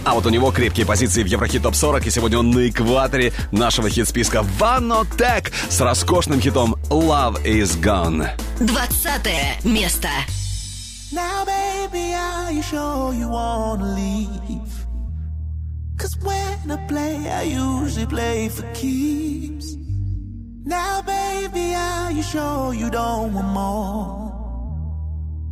[0.03, 3.33] А вот у него крепкие позиции в Еврохит Топ 40, и сегодня он на экваторе
[3.51, 8.29] нашего хит-списка Ванотек с роскошным хитом Love is Gone.
[8.59, 10.09] Двадцатое место.
[11.13, 14.71] Now, baby, are you sure you wanna leave?
[15.97, 19.75] Cause when I play, I usually play for keeps.
[20.65, 24.31] Now, baby, are you sure you don't want more?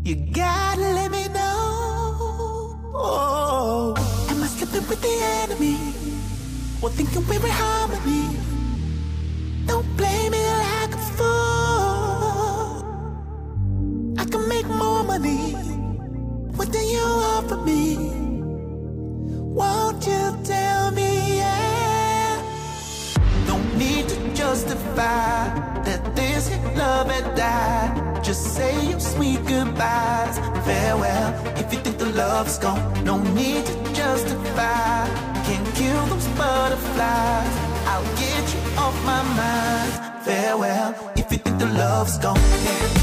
[0.03, 2.79] You gotta let me know.
[2.95, 3.95] Oh,
[4.75, 5.77] am I with the enemy?
[6.81, 8.37] Or thinking we're in harmony?
[9.65, 12.83] Don't play me like a fool.
[14.17, 15.53] I can make more money.
[16.55, 17.97] What do you offer me?
[19.59, 21.08] Won't you tell me?
[24.49, 25.47] justify
[25.85, 28.23] that this love had died.
[28.23, 31.29] Just say your sweet goodbyes, farewell.
[31.61, 35.05] If you think the love's gone, no need to justify.
[35.45, 37.53] Can't kill those butterflies.
[37.91, 39.91] I'll get you off my mind,
[40.25, 40.95] farewell.
[41.15, 42.41] If you think the love's gone.
[42.65, 42.98] Yeah.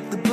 [0.00, 0.27] make the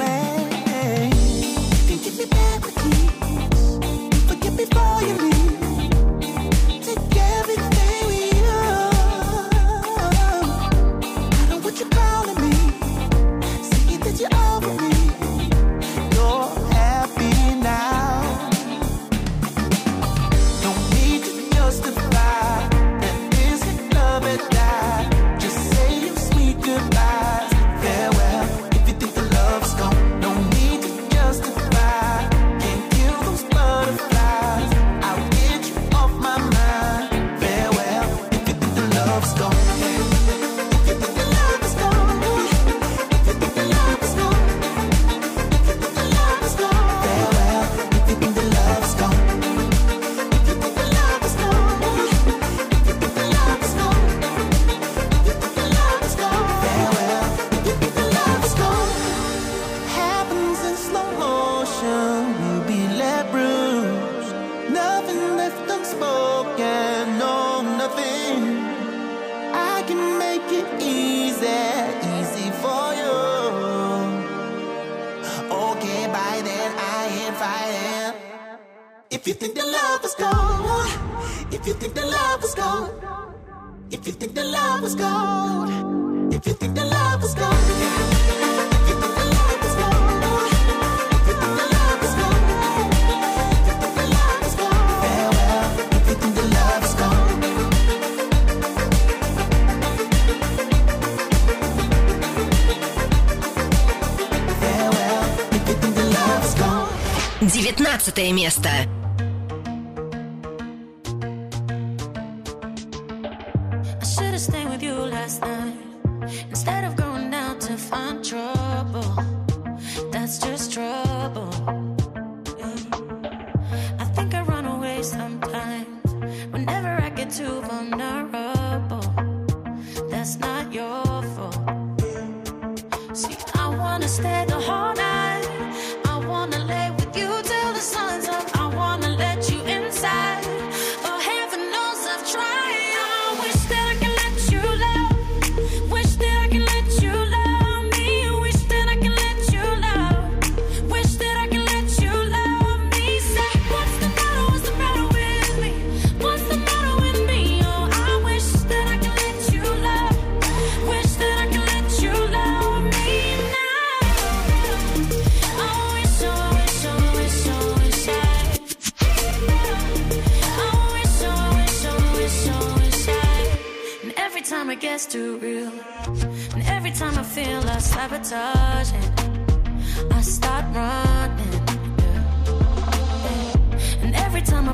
[108.46, 108.95] Miasta.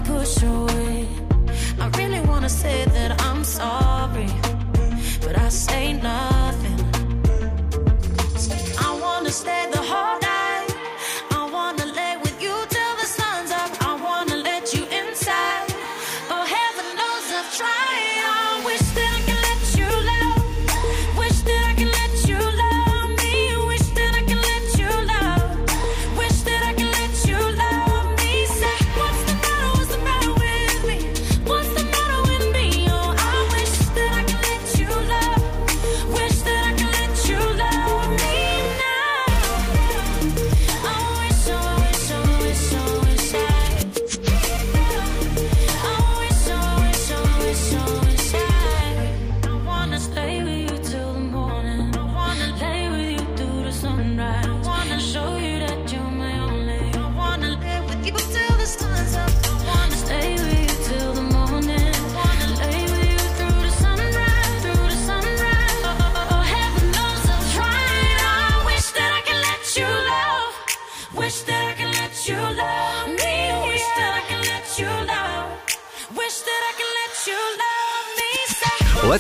[0.04, 1.08] push away.
[1.80, 4.30] I really wanna say that I'm sorry,
[5.22, 6.30] but I say nothing.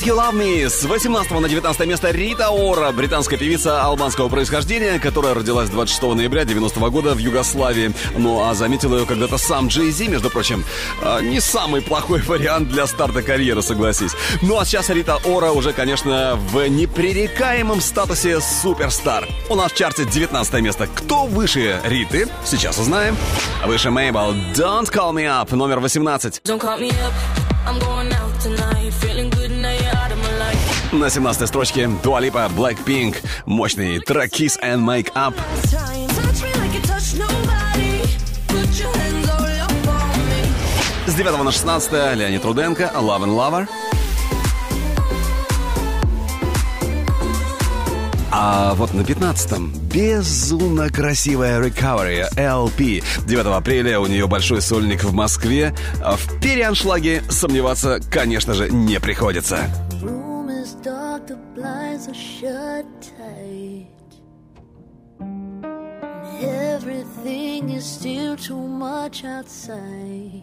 [0.09, 5.69] Love Me с 18 на 19 место Рита Ора, британская певица албанского происхождения, которая родилась
[5.69, 7.93] 26 ноября 90 года в Югославии.
[8.17, 10.63] Ну а заметил ее когда-то сам Джей Зи, между прочим.
[11.03, 14.11] А, Не самый плохой вариант для старта карьеры, согласись.
[14.41, 19.27] Ну а сейчас Рита Ора уже, конечно, в непререкаемом статусе суперстар.
[19.49, 20.87] У нас в чарте 19 место.
[20.87, 22.27] Кто выше Риты?
[22.45, 23.15] Сейчас узнаем.
[23.65, 24.33] Выше Мейбл.
[24.55, 26.41] Don't Call Me Up, номер 18.
[26.45, 27.40] Don't call me up.
[30.91, 33.15] На 17 строчке Дуалипа Blackpink.
[33.45, 35.33] Мощный трек Kiss and Make Up.
[41.07, 43.67] С 9 на 16 Леонид Руденко Love and Lover.
[48.33, 53.01] А вот на 15-м безумно красивая Recovery LP.
[53.25, 55.73] 9 апреля у нее большой сольник в Москве.
[55.99, 59.69] В переаншлаге сомневаться, конечно же, не приходится.
[61.61, 63.85] Blinds are shut tight.
[65.19, 70.41] And everything is still too much outside.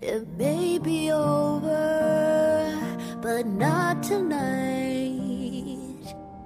[0.00, 2.78] It may be over,
[3.20, 4.38] but not tonight.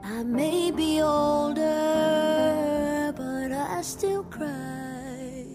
[0.02, 1.62] I may be older,
[3.16, 5.46] but I still cry.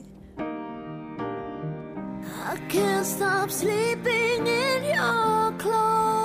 [2.52, 6.19] I can't stop sleeping in your clothes.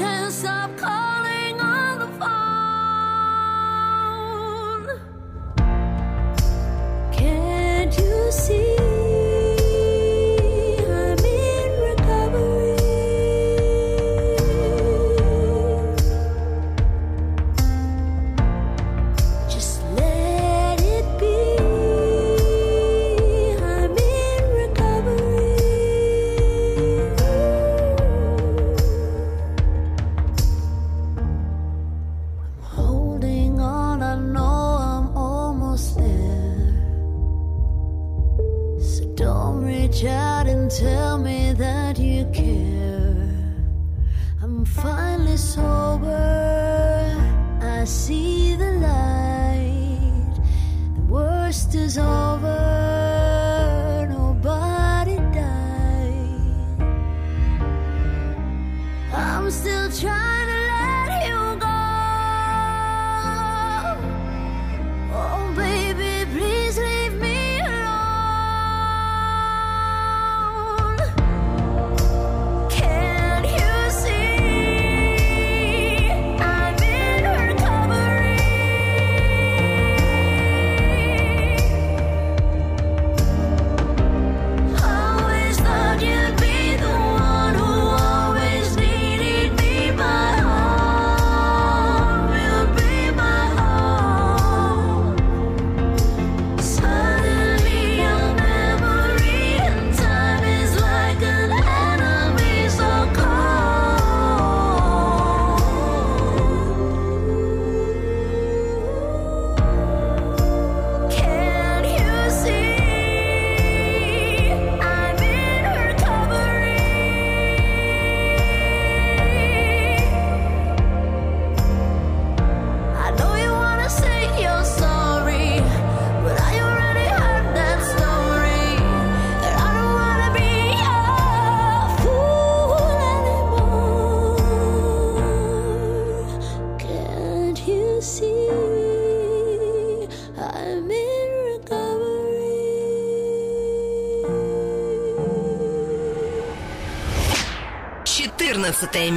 [0.00, 2.32] Can't stop calling on the phone.
[7.12, 8.89] Can't you see?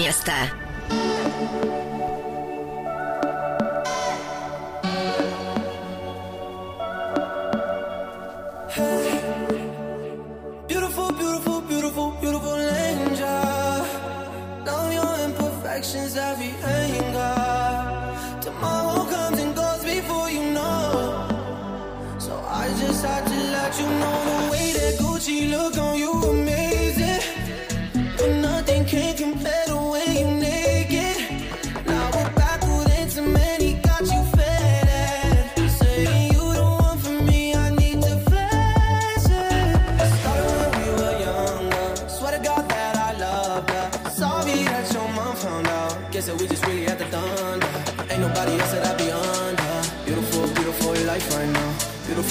[0.04, 0.34] Место.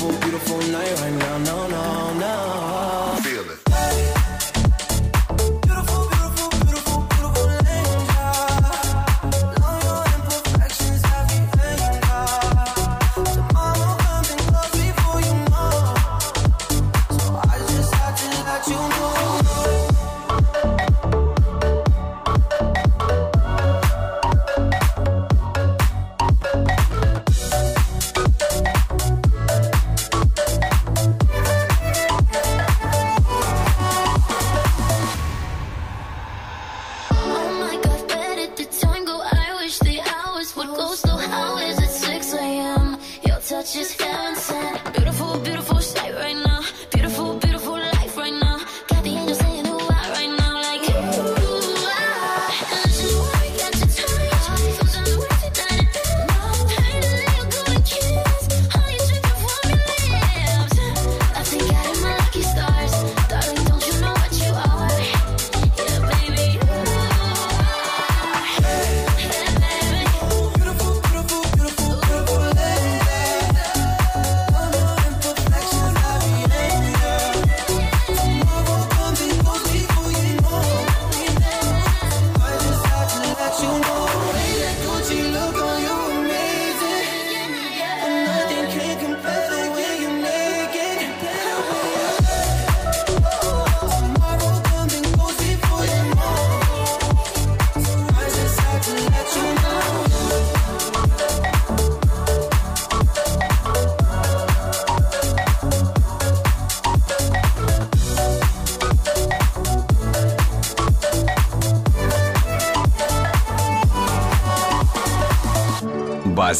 [0.02, 1.38] Beautiful, beautiful night right now.
[1.38, 2.01] No, no,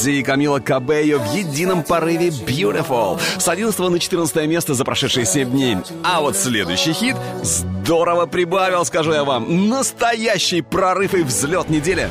[0.02, 3.20] Бази и Камила Кабеyo в едином порыве Beautiful.
[3.38, 5.76] С 11 на 14 место за прошедшие 7 дней.
[6.02, 9.68] А вот следующий хит здорово прибавил, скажу я вам.
[9.68, 12.08] Настоящий прорыв и взлет недели.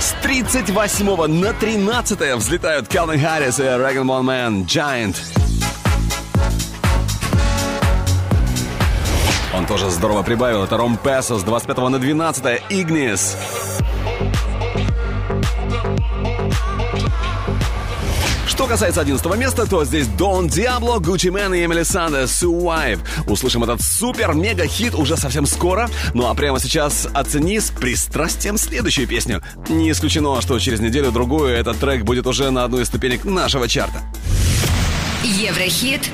[0.00, 5.14] С 38 на 13 взлетают Calvin Харрис и Bone Man Giant.
[9.54, 10.64] Он тоже здорово прибавил.
[10.64, 13.36] Это Ром Песо с 25 на 12 Ignis.
[18.72, 23.00] Касается 11 места, то здесь Don Diablo, Gucci Mane и Emeli Sandé Survive.
[23.26, 25.90] Услышим этот супер-мега-хит уже совсем скоро.
[26.14, 29.42] Ну а прямо сейчас оцени с пристрастием следующую песню.
[29.68, 34.00] Не исключено, что через неделю-другую этот трек будет уже на одной из ступенек нашего чарта.
[35.22, 36.08] Еврохит.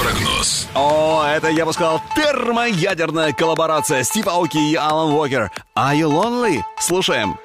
[0.00, 0.66] Прогноз.
[0.74, 5.52] О, это, я бы сказал, термоядерная коллаборация Steve Aoki и Alan Walker.
[5.76, 6.62] Are you lonely?
[6.80, 7.36] Слушаем.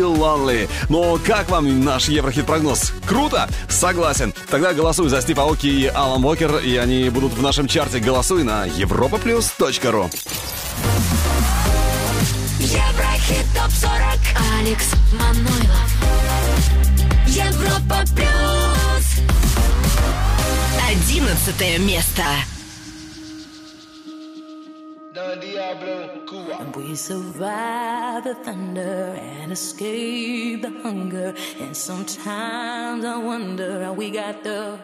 [0.00, 0.68] Lonely?
[0.88, 2.92] Но как вам наш Еврохит-прогноз?
[3.06, 3.48] Круто?
[3.68, 4.34] Согласен.
[4.50, 7.98] Тогда голосуй за Стив Аоки и Алан Уокер, и они будут в нашем чарте.
[7.98, 10.10] Голосуй на europaplus.ru
[12.60, 15.94] Еврохит ТОП-40 Алекс Манойлов
[17.26, 18.64] Европа Плюс
[20.88, 22.22] Одиннадцатое место.
[25.14, 26.10] Don Diablo.
[26.58, 27.83] And we survive
[28.20, 31.34] the thunder and escape the hunger.
[31.58, 34.78] And sometimes I wonder how we got the.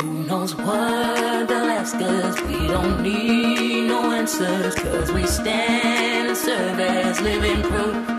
[0.00, 2.40] Who knows what they'll ask us?
[2.42, 8.17] We don't need no answers, cause we stand and serve as living proof.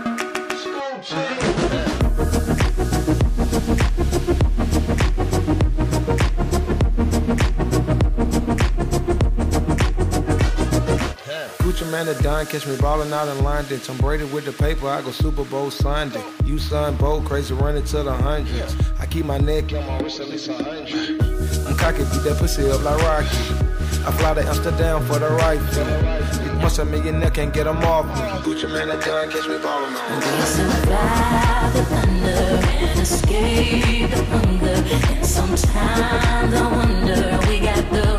[12.40, 13.78] Don, catch me ballin' out in London.
[13.80, 16.24] Tom Brady with the paper, I go Super Bowl Sunday.
[16.46, 18.74] You son, bold, crazy, running to the hundreds.
[18.98, 20.04] I keep my neck on a.
[21.68, 23.26] I'm cocky, beat that pussy up like Rocky.
[24.06, 26.42] I fly to Amsterdam for the right fee.
[26.42, 28.12] Big muscle millionaire can't get 'em off me.
[28.42, 30.24] Gucci man at Don, catch me ballin' out.
[30.24, 34.76] We survive the thunder and escape the hunger.
[35.14, 38.09] And sometimes I wonder we got the.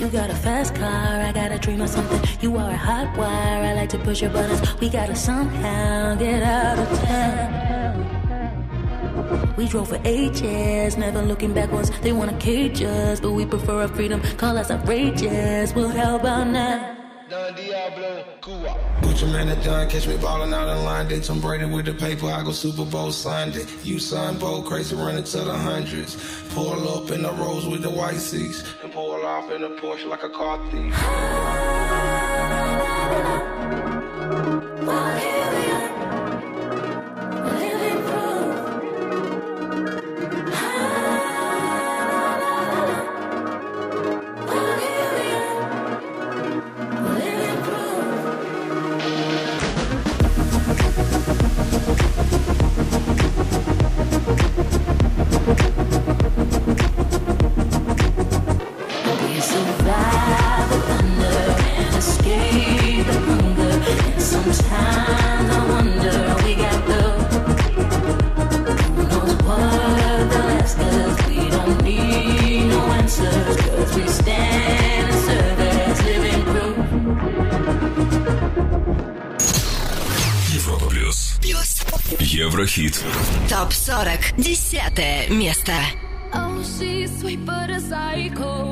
[0.00, 2.20] You got a fast car, I gotta dream of something.
[2.40, 4.60] You are a hot wire, I like to push your buttons.
[4.80, 7.40] We gotta somehow get out of town.
[9.56, 11.90] We drove for ages, never looking backwards.
[12.00, 14.20] They wanna cage us, but we prefer our freedom.
[14.36, 15.74] Call us outrageous.
[15.74, 16.99] Well, how about now?
[19.20, 21.20] Gucci man at Don, catch me ballin' out in London.
[21.20, 23.66] Tom Brady with the paper, I go Super Bowl Sunday.
[23.82, 26.16] You son, bold, crazy, running to the hundreds.
[26.54, 28.64] Pull up in the rose with the white seats.
[28.82, 30.94] And pull off in a Porsche like a car thief.
[84.40, 85.72] Десятое место.
[86.32, 88.69] Oh, she's sweet but a psycho,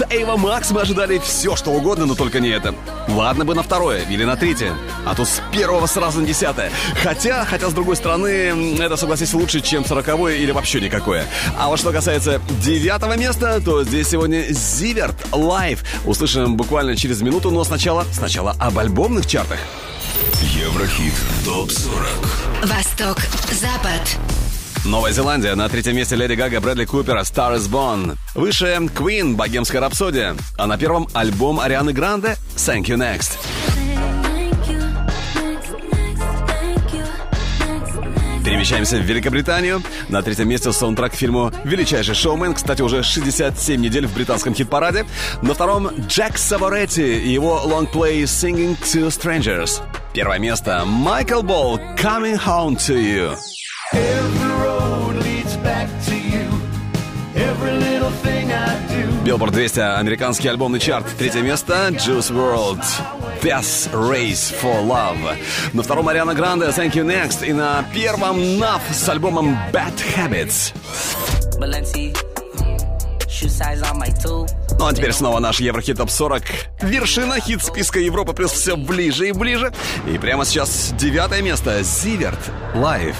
[0.00, 2.74] от Эйва Макс мы ожидали все, что угодно, но только не это.
[3.08, 4.72] Ладно бы на второе или на третье,
[5.06, 6.70] а то с первого сразу на десятое.
[7.02, 11.26] Хотя, хотя с другой стороны, это, согласись, лучше, чем сороковое или вообще никакое.
[11.58, 15.82] А вот что касается девятого места, то здесь сегодня Зиверт Лайв.
[16.04, 19.58] Услышим буквально через минуту, но сначала, сначала об альбомных чартах.
[20.42, 21.14] Еврохит
[21.44, 23.18] ТОП-40 Восток,
[23.52, 24.39] Запад.
[24.84, 25.54] Новая Зеландия.
[25.54, 28.16] На третьем месте Леди Гага, Брэдли Купер, Star is Born.
[28.34, 30.34] Выше Queen, Богемская рапсодия.
[30.56, 33.36] А на первом альбом Арианы Гранде Thank You Next.
[38.42, 39.82] Перемещаемся в Великобританию.
[40.08, 42.54] На третьем месте саундтрек к фильму «Величайший шоумен».
[42.54, 45.04] Кстати, уже 67 недель в британском хит-параде.
[45.42, 49.82] На втором Джек Саваретти и его лонгплей «Singing to Strangers».
[50.14, 53.36] Первое место Майкл Болл «Coming Home to You».
[59.24, 61.06] Билборд 200, американский альбомный чарт.
[61.18, 62.82] Третье место Juice WRLD.
[63.42, 65.36] Death Race for Love.
[65.74, 67.46] На втором Ариана Гранде Thank You Next.
[67.46, 70.74] И на первом NAV с альбомом Bad Habits.
[74.78, 76.42] Ну а теперь снова наш Еврохит Топ 40.
[76.82, 79.72] Вершина хит списка Европа плюс все ближе и ближе.
[80.06, 81.82] И прямо сейчас девятое место.
[81.82, 82.40] Zivert.
[82.74, 83.16] Life.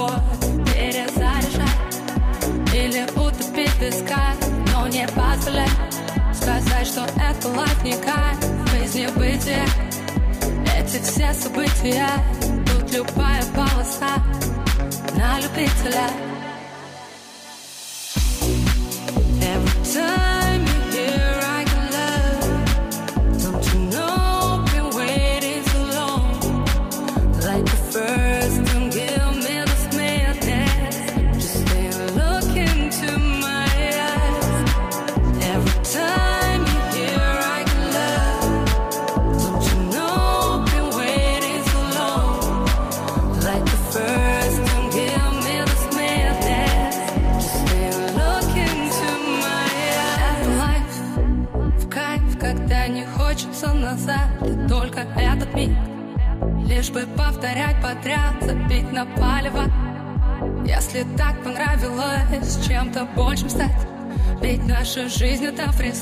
[0.00, 0.12] Любовь,
[0.66, 1.68] перезаряжай
[2.74, 4.34] Или утопить песка,
[4.72, 5.68] но не позволяй
[6.32, 8.38] Сказать, что это лайф не кайф,
[8.72, 9.66] жизнь не бытие
[10.76, 12.08] Эти все события,
[12.66, 14.16] тут любая полоса
[15.16, 16.29] На любителя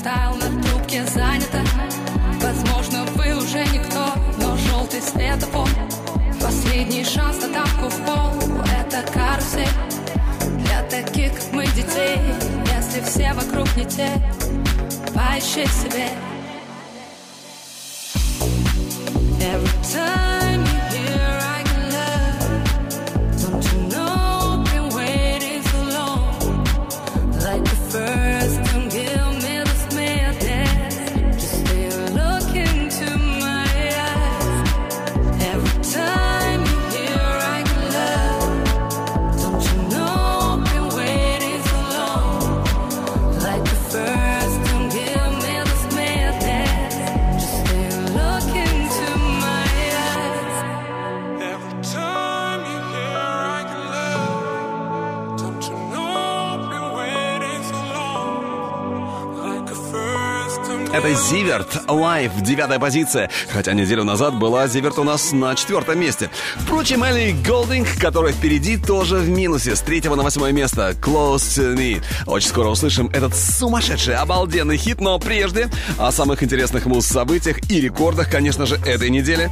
[0.01, 0.48] это
[62.19, 63.29] Life, девятая позиция.
[63.53, 66.29] Хотя неделю назад была Zivert у нас на четвертом месте.
[66.57, 69.73] Впрочем, Ellie Goulding, которая впереди, тоже в минусе.
[69.73, 70.93] С третьего на восьмое место.
[71.01, 72.03] Close to me.
[72.25, 78.29] Очень скоро услышим этот сумасшедший, обалденный хит, но прежде о самых интересных муз-событиях и рекордах,
[78.29, 79.49] конечно же, этой недели.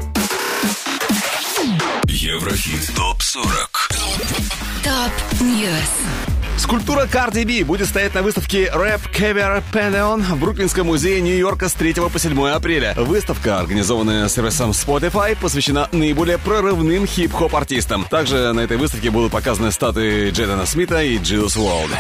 [2.04, 6.27] Еврохит ТОП-40 Top News.
[6.58, 11.74] Скульптура Cardi B будет стоять на выставке Rap Cover Pantheon в Бруклинском музее Нью-Йорка с
[11.74, 12.96] 3 по 7 апреля.
[12.98, 18.06] Выставка, организованная сервисом Spotify, посвящена наиболее прорывным хип-хоп артистам.
[18.10, 21.92] Также на этой выставке будут показаны статуи Джейдена Смита и Juice WRLD.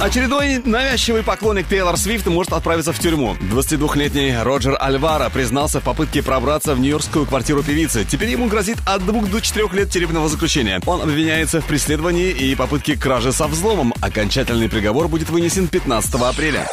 [0.00, 3.36] Очередной навязчивый поклонник Тейлор Свифт может отправиться в тюрьму.
[3.52, 8.06] 22-летний Роджер Альвара признался в попытке пробраться в нью-йоркскую квартиру певицы.
[8.06, 10.80] Теперь ему грозит от 2 до 4 лет тюремного заключения.
[10.86, 13.92] Он обвиняется в преследовании и попытке кражи со взломом.
[14.00, 16.66] Окончательный приговор будет вынесен 15 апреля.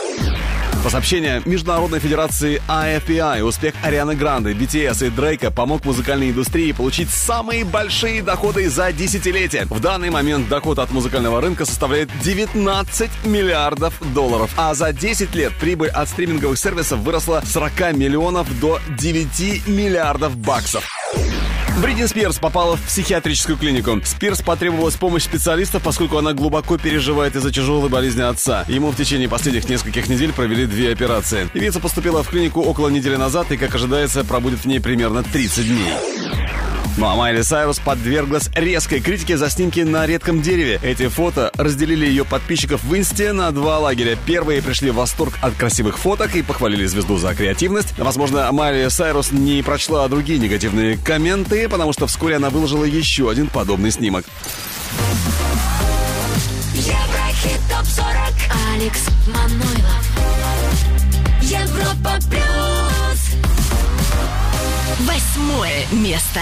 [0.84, 7.10] По сообщению Международной Федерации AFPI, успех Арианы Гранды, BTS и Дрейка помог музыкальной индустрии получить
[7.10, 9.66] самые большие доходы за десятилетие.
[9.66, 15.52] В данный момент доход от музыкального рынка составляет 19 миллиардов долларов, а за 10 лет
[15.60, 20.88] прибыль от стриминговых сервисов выросла с 40 миллионов до 9 миллиардов баксов.
[21.82, 24.02] Бритни Спирс попала в психиатрическую клинику.
[24.04, 28.66] Спирс потребовалась помощь специалистов, поскольку она глубоко переживает из-за тяжелой болезни отца.
[28.68, 31.48] Ему в течение последних нескольких недель провели две операции.
[31.54, 35.68] Певица поступила в клинику около недели назад и, как ожидается, пробудет в ней примерно 30
[35.68, 35.94] дней.
[36.98, 40.80] Ну а Майли Сайрус подверглась резкой критике за снимки на редком дереве.
[40.82, 44.18] Эти фото разделили ее подписчиков в инсте на два лагеря.
[44.26, 47.98] Первые пришли в восторг от красивых фоток и похвалили звезду за креативность.
[48.00, 53.48] Возможно, Майли Сайрус не прочла другие негативные комменты, потому что вскоре она выложила еще один
[53.48, 54.26] подобный снимок.
[56.74, 60.08] Еврохит ТОП-40 Алекс Манойлов
[61.44, 62.68] Европа Плюс
[65.02, 66.42] Восьмое место.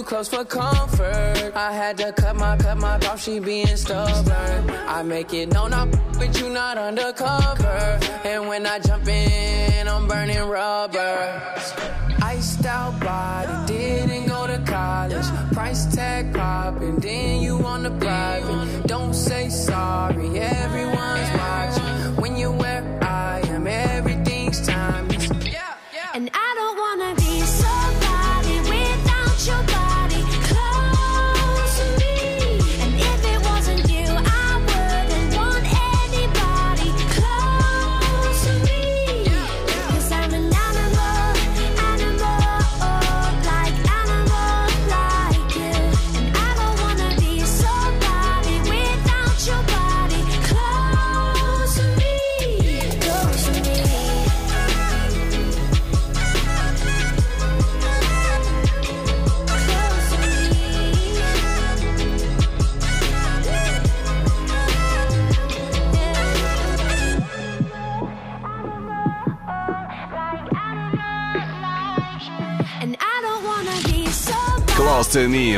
[0.00, 1.52] too close for comfort.
[1.54, 4.70] I had to cut my cut my off, she being stubborn.
[4.96, 7.98] I make it known I'm with you, not undercover.
[8.24, 11.42] And when I jump in, I'm burning rubber.
[12.22, 15.26] Iced out body, didn't go to college.
[15.52, 18.86] Price tag popping, then you on the private.
[18.86, 19.79] Don't say sorry,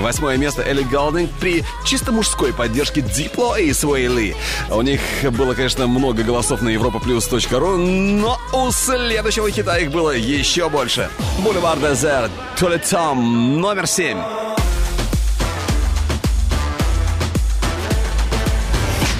[0.03, 4.37] Восьмое место Элли Голдинг при чисто мужской поддержке Дипло и Свей Ли.
[4.69, 5.01] У них
[5.31, 11.09] было, конечно, много голосов на europaplus.ru, но у следующего хита их было еще больше.
[11.39, 14.19] Бульвар Дезерт, Толи Том, номер семь.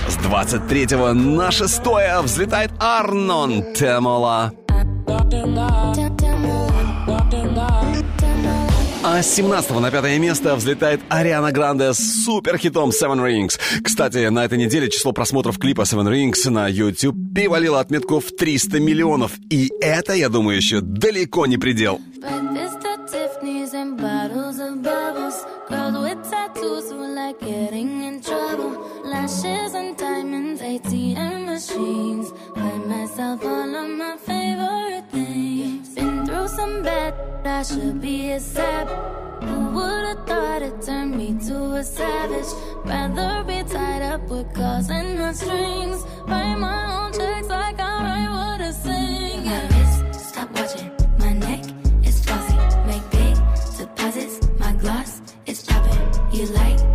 [0.09, 1.80] С 23 на 6
[2.24, 4.52] взлетает Арнон Темола.
[9.14, 13.60] А с 17 на пятое место взлетает Ариана Гранде с суперхитом Seven Rings.
[13.84, 18.80] Кстати, на этой неделе число просмотров клипа Seven Rings на YouTube перевалило отметку в 300
[18.80, 19.32] миллионов.
[19.51, 22.01] И это, я думаю, еще далеко не предел.
[32.55, 35.01] Buy myself all of my favorite
[36.56, 37.14] some bad,
[37.44, 38.88] I should be a sap.
[39.42, 42.50] Who would've thought it turned me to a savage?
[42.84, 46.04] Rather be tied up with calls and not strings.
[46.26, 49.44] Write my own checks like I write what I sing.
[49.46, 50.90] My wrist, stop watching.
[51.18, 51.64] My neck
[52.04, 52.56] is flossy.
[52.86, 53.36] Make big
[53.78, 54.36] deposits.
[54.58, 56.02] My gloss is popping.
[56.32, 56.91] You like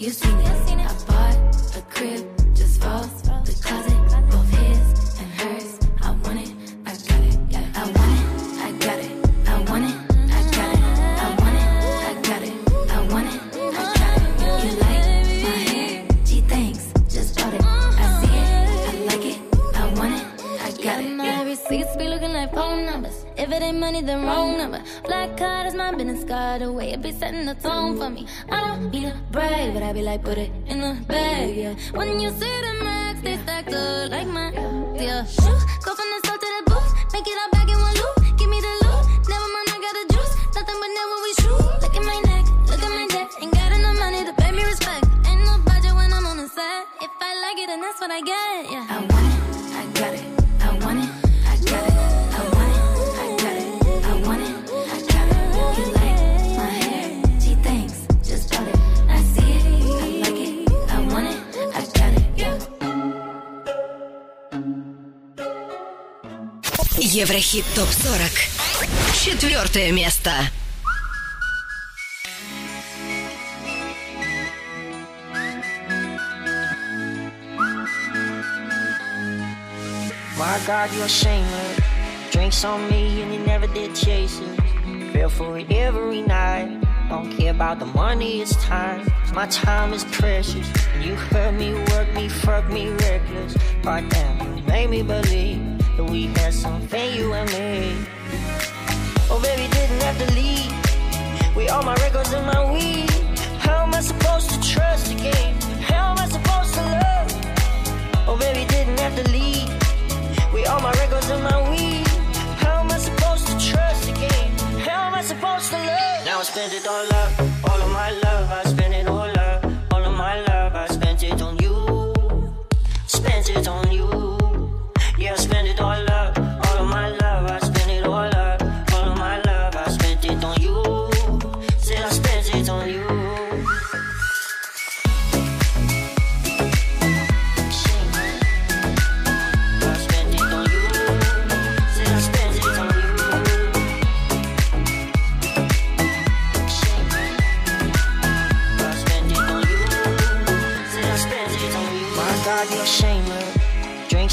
[0.00, 0.49] you seen it.
[30.10, 31.74] Like, put it in the bag, yeah.
[31.92, 32.59] When you see
[67.49, 69.25] Еврохит ТОП-40.
[69.25, 70.29] Четвертое место.
[80.37, 81.79] My God, you're shameless.
[82.29, 85.11] Drinks on me and you never did chase it.
[85.11, 86.79] Feel for it every night.
[87.09, 89.01] Don't care about the money, it's time.
[89.33, 90.67] My time is precious.
[91.01, 93.57] You hurt me, work me, fuck me reckless.
[93.81, 97.96] God damn, you made me believe that we had something, you and me.
[99.30, 100.72] Oh, baby, didn't have to leave.
[101.56, 103.10] We all my records and my weed.
[103.58, 105.54] How am I supposed to trust again?
[105.80, 107.28] How am I supposed to love?
[108.28, 109.70] Oh, baby, didn't have to leave.
[110.54, 112.06] We all my records and my weed.
[112.62, 114.50] How am I supposed to trust again?
[114.86, 116.24] How am I supposed to love?
[116.24, 117.30] Now I spent it all up,
[117.68, 118.50] all of my love.
[118.50, 118.62] I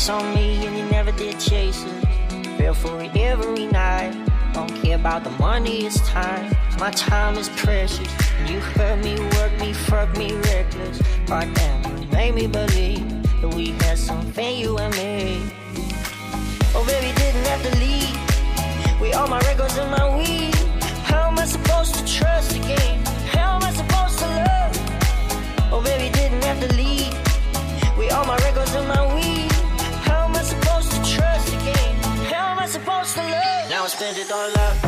[0.10, 2.48] On me and you never did chase it.
[2.58, 4.16] Feel for it every night.
[4.54, 6.56] Don't care about the money, it's time.
[6.80, 8.08] My time is precious.
[8.48, 11.02] You hurt me, work me, fuck me reckless.
[11.26, 13.06] God damn, you made me believe
[13.42, 15.42] that we had something, you and me.
[16.74, 19.02] Oh, baby, didn't have to leave.
[19.02, 20.56] We all my records and my weed.
[21.04, 23.06] How am I supposed to trust again?
[23.36, 25.74] How am I supposed to love?
[25.74, 26.97] Oh, baby, didn't have to leave.
[33.98, 34.87] spend it all up.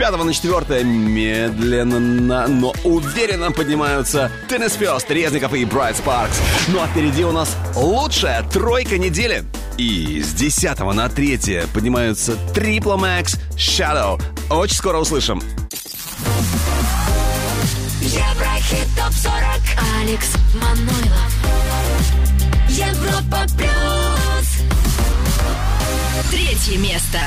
[0.00, 6.40] Пятого на четвертое медленно, но уверенно поднимаются Теннис Фест, Резников и Брайт Спаркс.
[6.68, 9.44] Ну а впереди у нас лучшая тройка недели.
[9.76, 14.18] И с 10 на 3 поднимаются Triple Max Shadow.
[14.48, 15.42] Очень скоро услышим.
[18.00, 19.60] Еврохит ТОП-40
[20.00, 21.34] Алекс Манойлов
[22.70, 24.48] Европа Плюс
[26.30, 27.20] Третье место.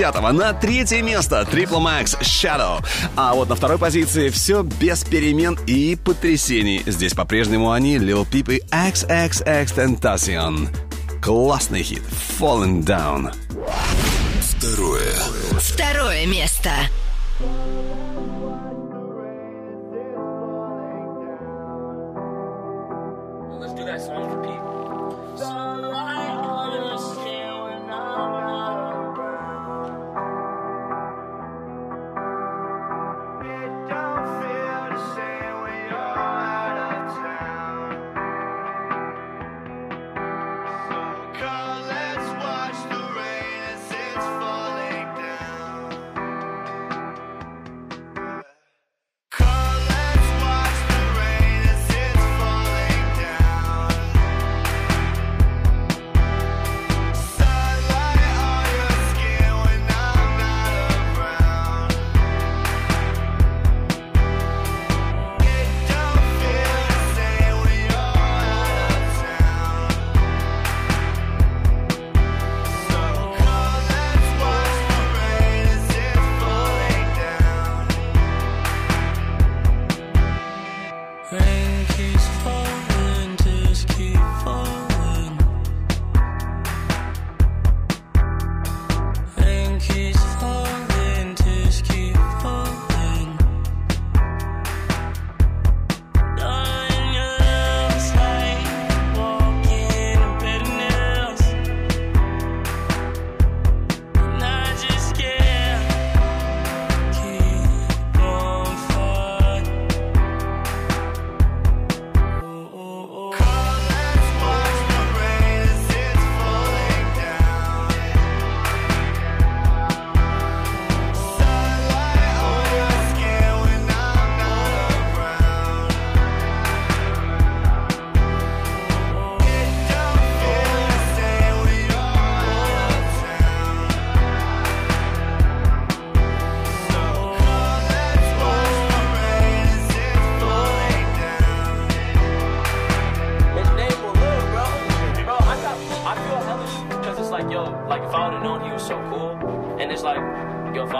[0.00, 2.82] 10 на третье место Triple Max Shadow.
[3.16, 6.82] А вот на второй позиции все без перемен и потрясений.
[6.86, 10.68] Здесь по-прежнему они Lil Peep и XXX Tentacion.
[11.20, 12.02] Классный хит
[12.38, 13.34] Falling Down.
[14.40, 15.12] Второе.
[15.60, 16.70] Второе место.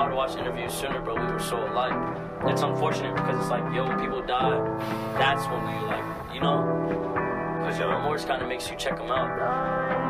[0.09, 1.93] Watched interviews sooner, but we were so alike.
[2.45, 4.59] It's unfortunate because it's like, yo, when people die,
[5.19, 6.65] that's when we like, you know,
[7.61, 10.10] because your remorse kind of makes you check them out.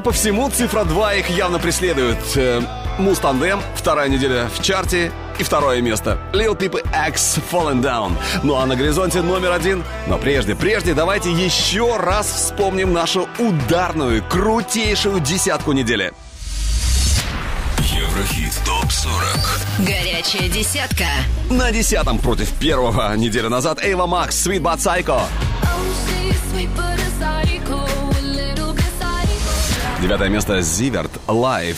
[0.00, 2.16] Судя по всему, цифра 2 их явно преследует.
[2.34, 2.62] Э,
[2.96, 6.16] Мустандем, вторая неделя в чарте и второе место.
[6.32, 8.12] Lil Peep X Fallen Down.
[8.42, 9.84] Ну а на горизонте номер один.
[10.06, 16.14] Но прежде, прежде давайте еще раз вспомним нашу ударную, крутейшую десятку недели.
[17.80, 21.04] Еврохит ТОП-40 Горячая десятка.
[21.50, 25.20] На десятом против первого неделю назад Эйва Макс, Sweet But Psycho.
[30.00, 31.76] Девятое место Зиверт, Live.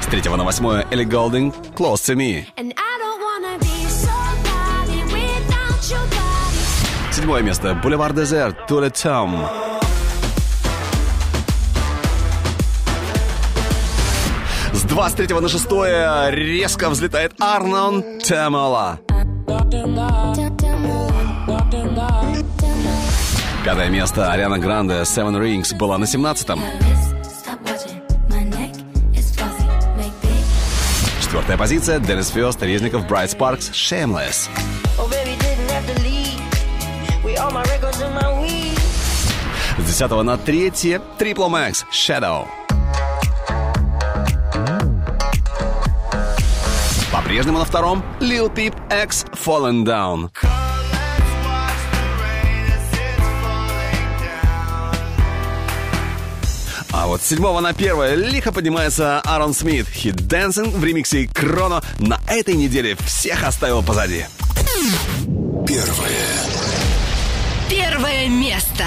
[0.00, 2.46] С третьего на восьмое Элли Голдинг, Close to Me.
[7.12, 9.46] Седьмое место Бульвар Дезерт, Туля Том.
[14.72, 15.66] С 23 на 6
[16.32, 18.98] резко взлетает Арнон Темала.
[23.64, 26.60] Пятое место Ариана Гранде Seven Rings была на 17-м.
[31.22, 34.50] Четвертая позиция Деннис Фёст, Резников, Брайт Спаркс, Shameless.
[34.98, 35.08] Oh.
[39.78, 40.68] С 10 на 3
[41.18, 42.46] Triple Max, Shadow.
[47.10, 48.74] По-прежнему на втором Lil Peep
[49.04, 50.63] X Fallen Down.
[57.04, 59.86] А вот с седьмого на первое лихо поднимается Аарон Смит.
[59.90, 64.24] Хит Dancing в ремиксе Кроно на этой неделе всех оставил позади.
[65.66, 66.24] Первое.
[67.68, 68.86] Первое место.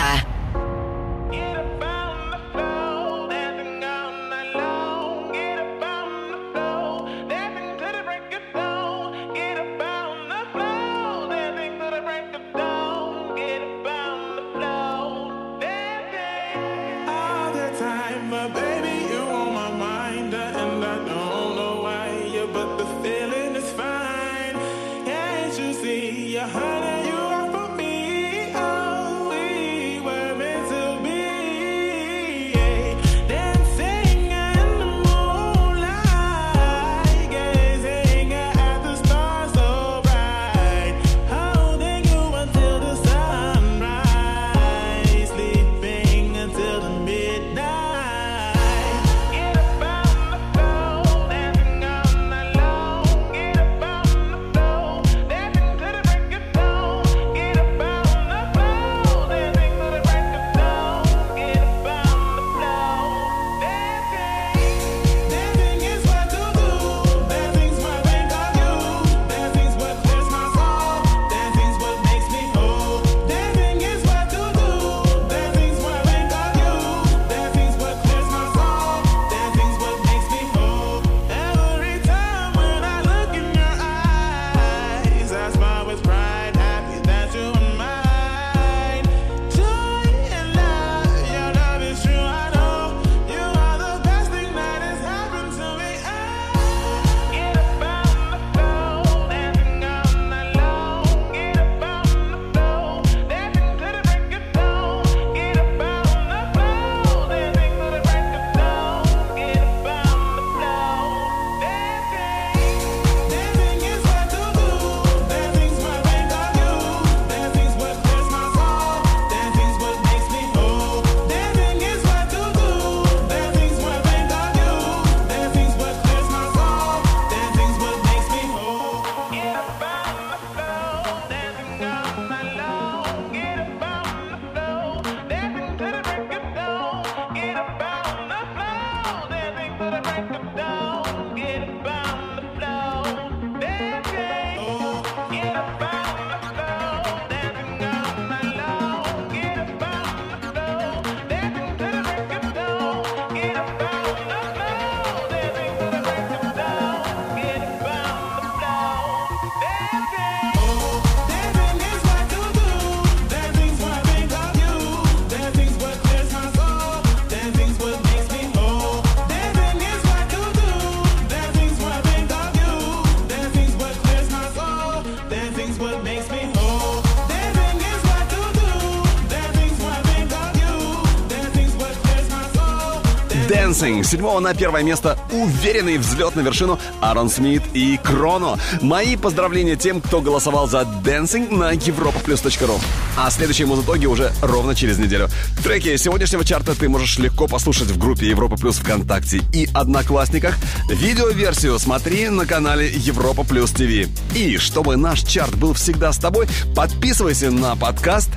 [183.78, 184.04] Dancing.
[184.04, 188.58] С седьмого на первое место уверенный взлет на вершину Аарон Смит и Кроно.
[188.82, 192.80] Мои поздравления тем, кто голосовал за Dancing на europaplus.ru.
[193.18, 195.30] А следующие музытоги уже ровно через неделю.
[195.64, 200.58] Треки сегодняшнего чарта ты можешь легко послушать в группе Европа Плюс ВКонтакте и Одноклассниках.
[200.90, 204.10] Видеоверсию смотри на канале Европа Плюс ТВ.
[204.36, 208.37] И чтобы наш чарт был всегда с тобой, подписывайся на подкаст Еврохит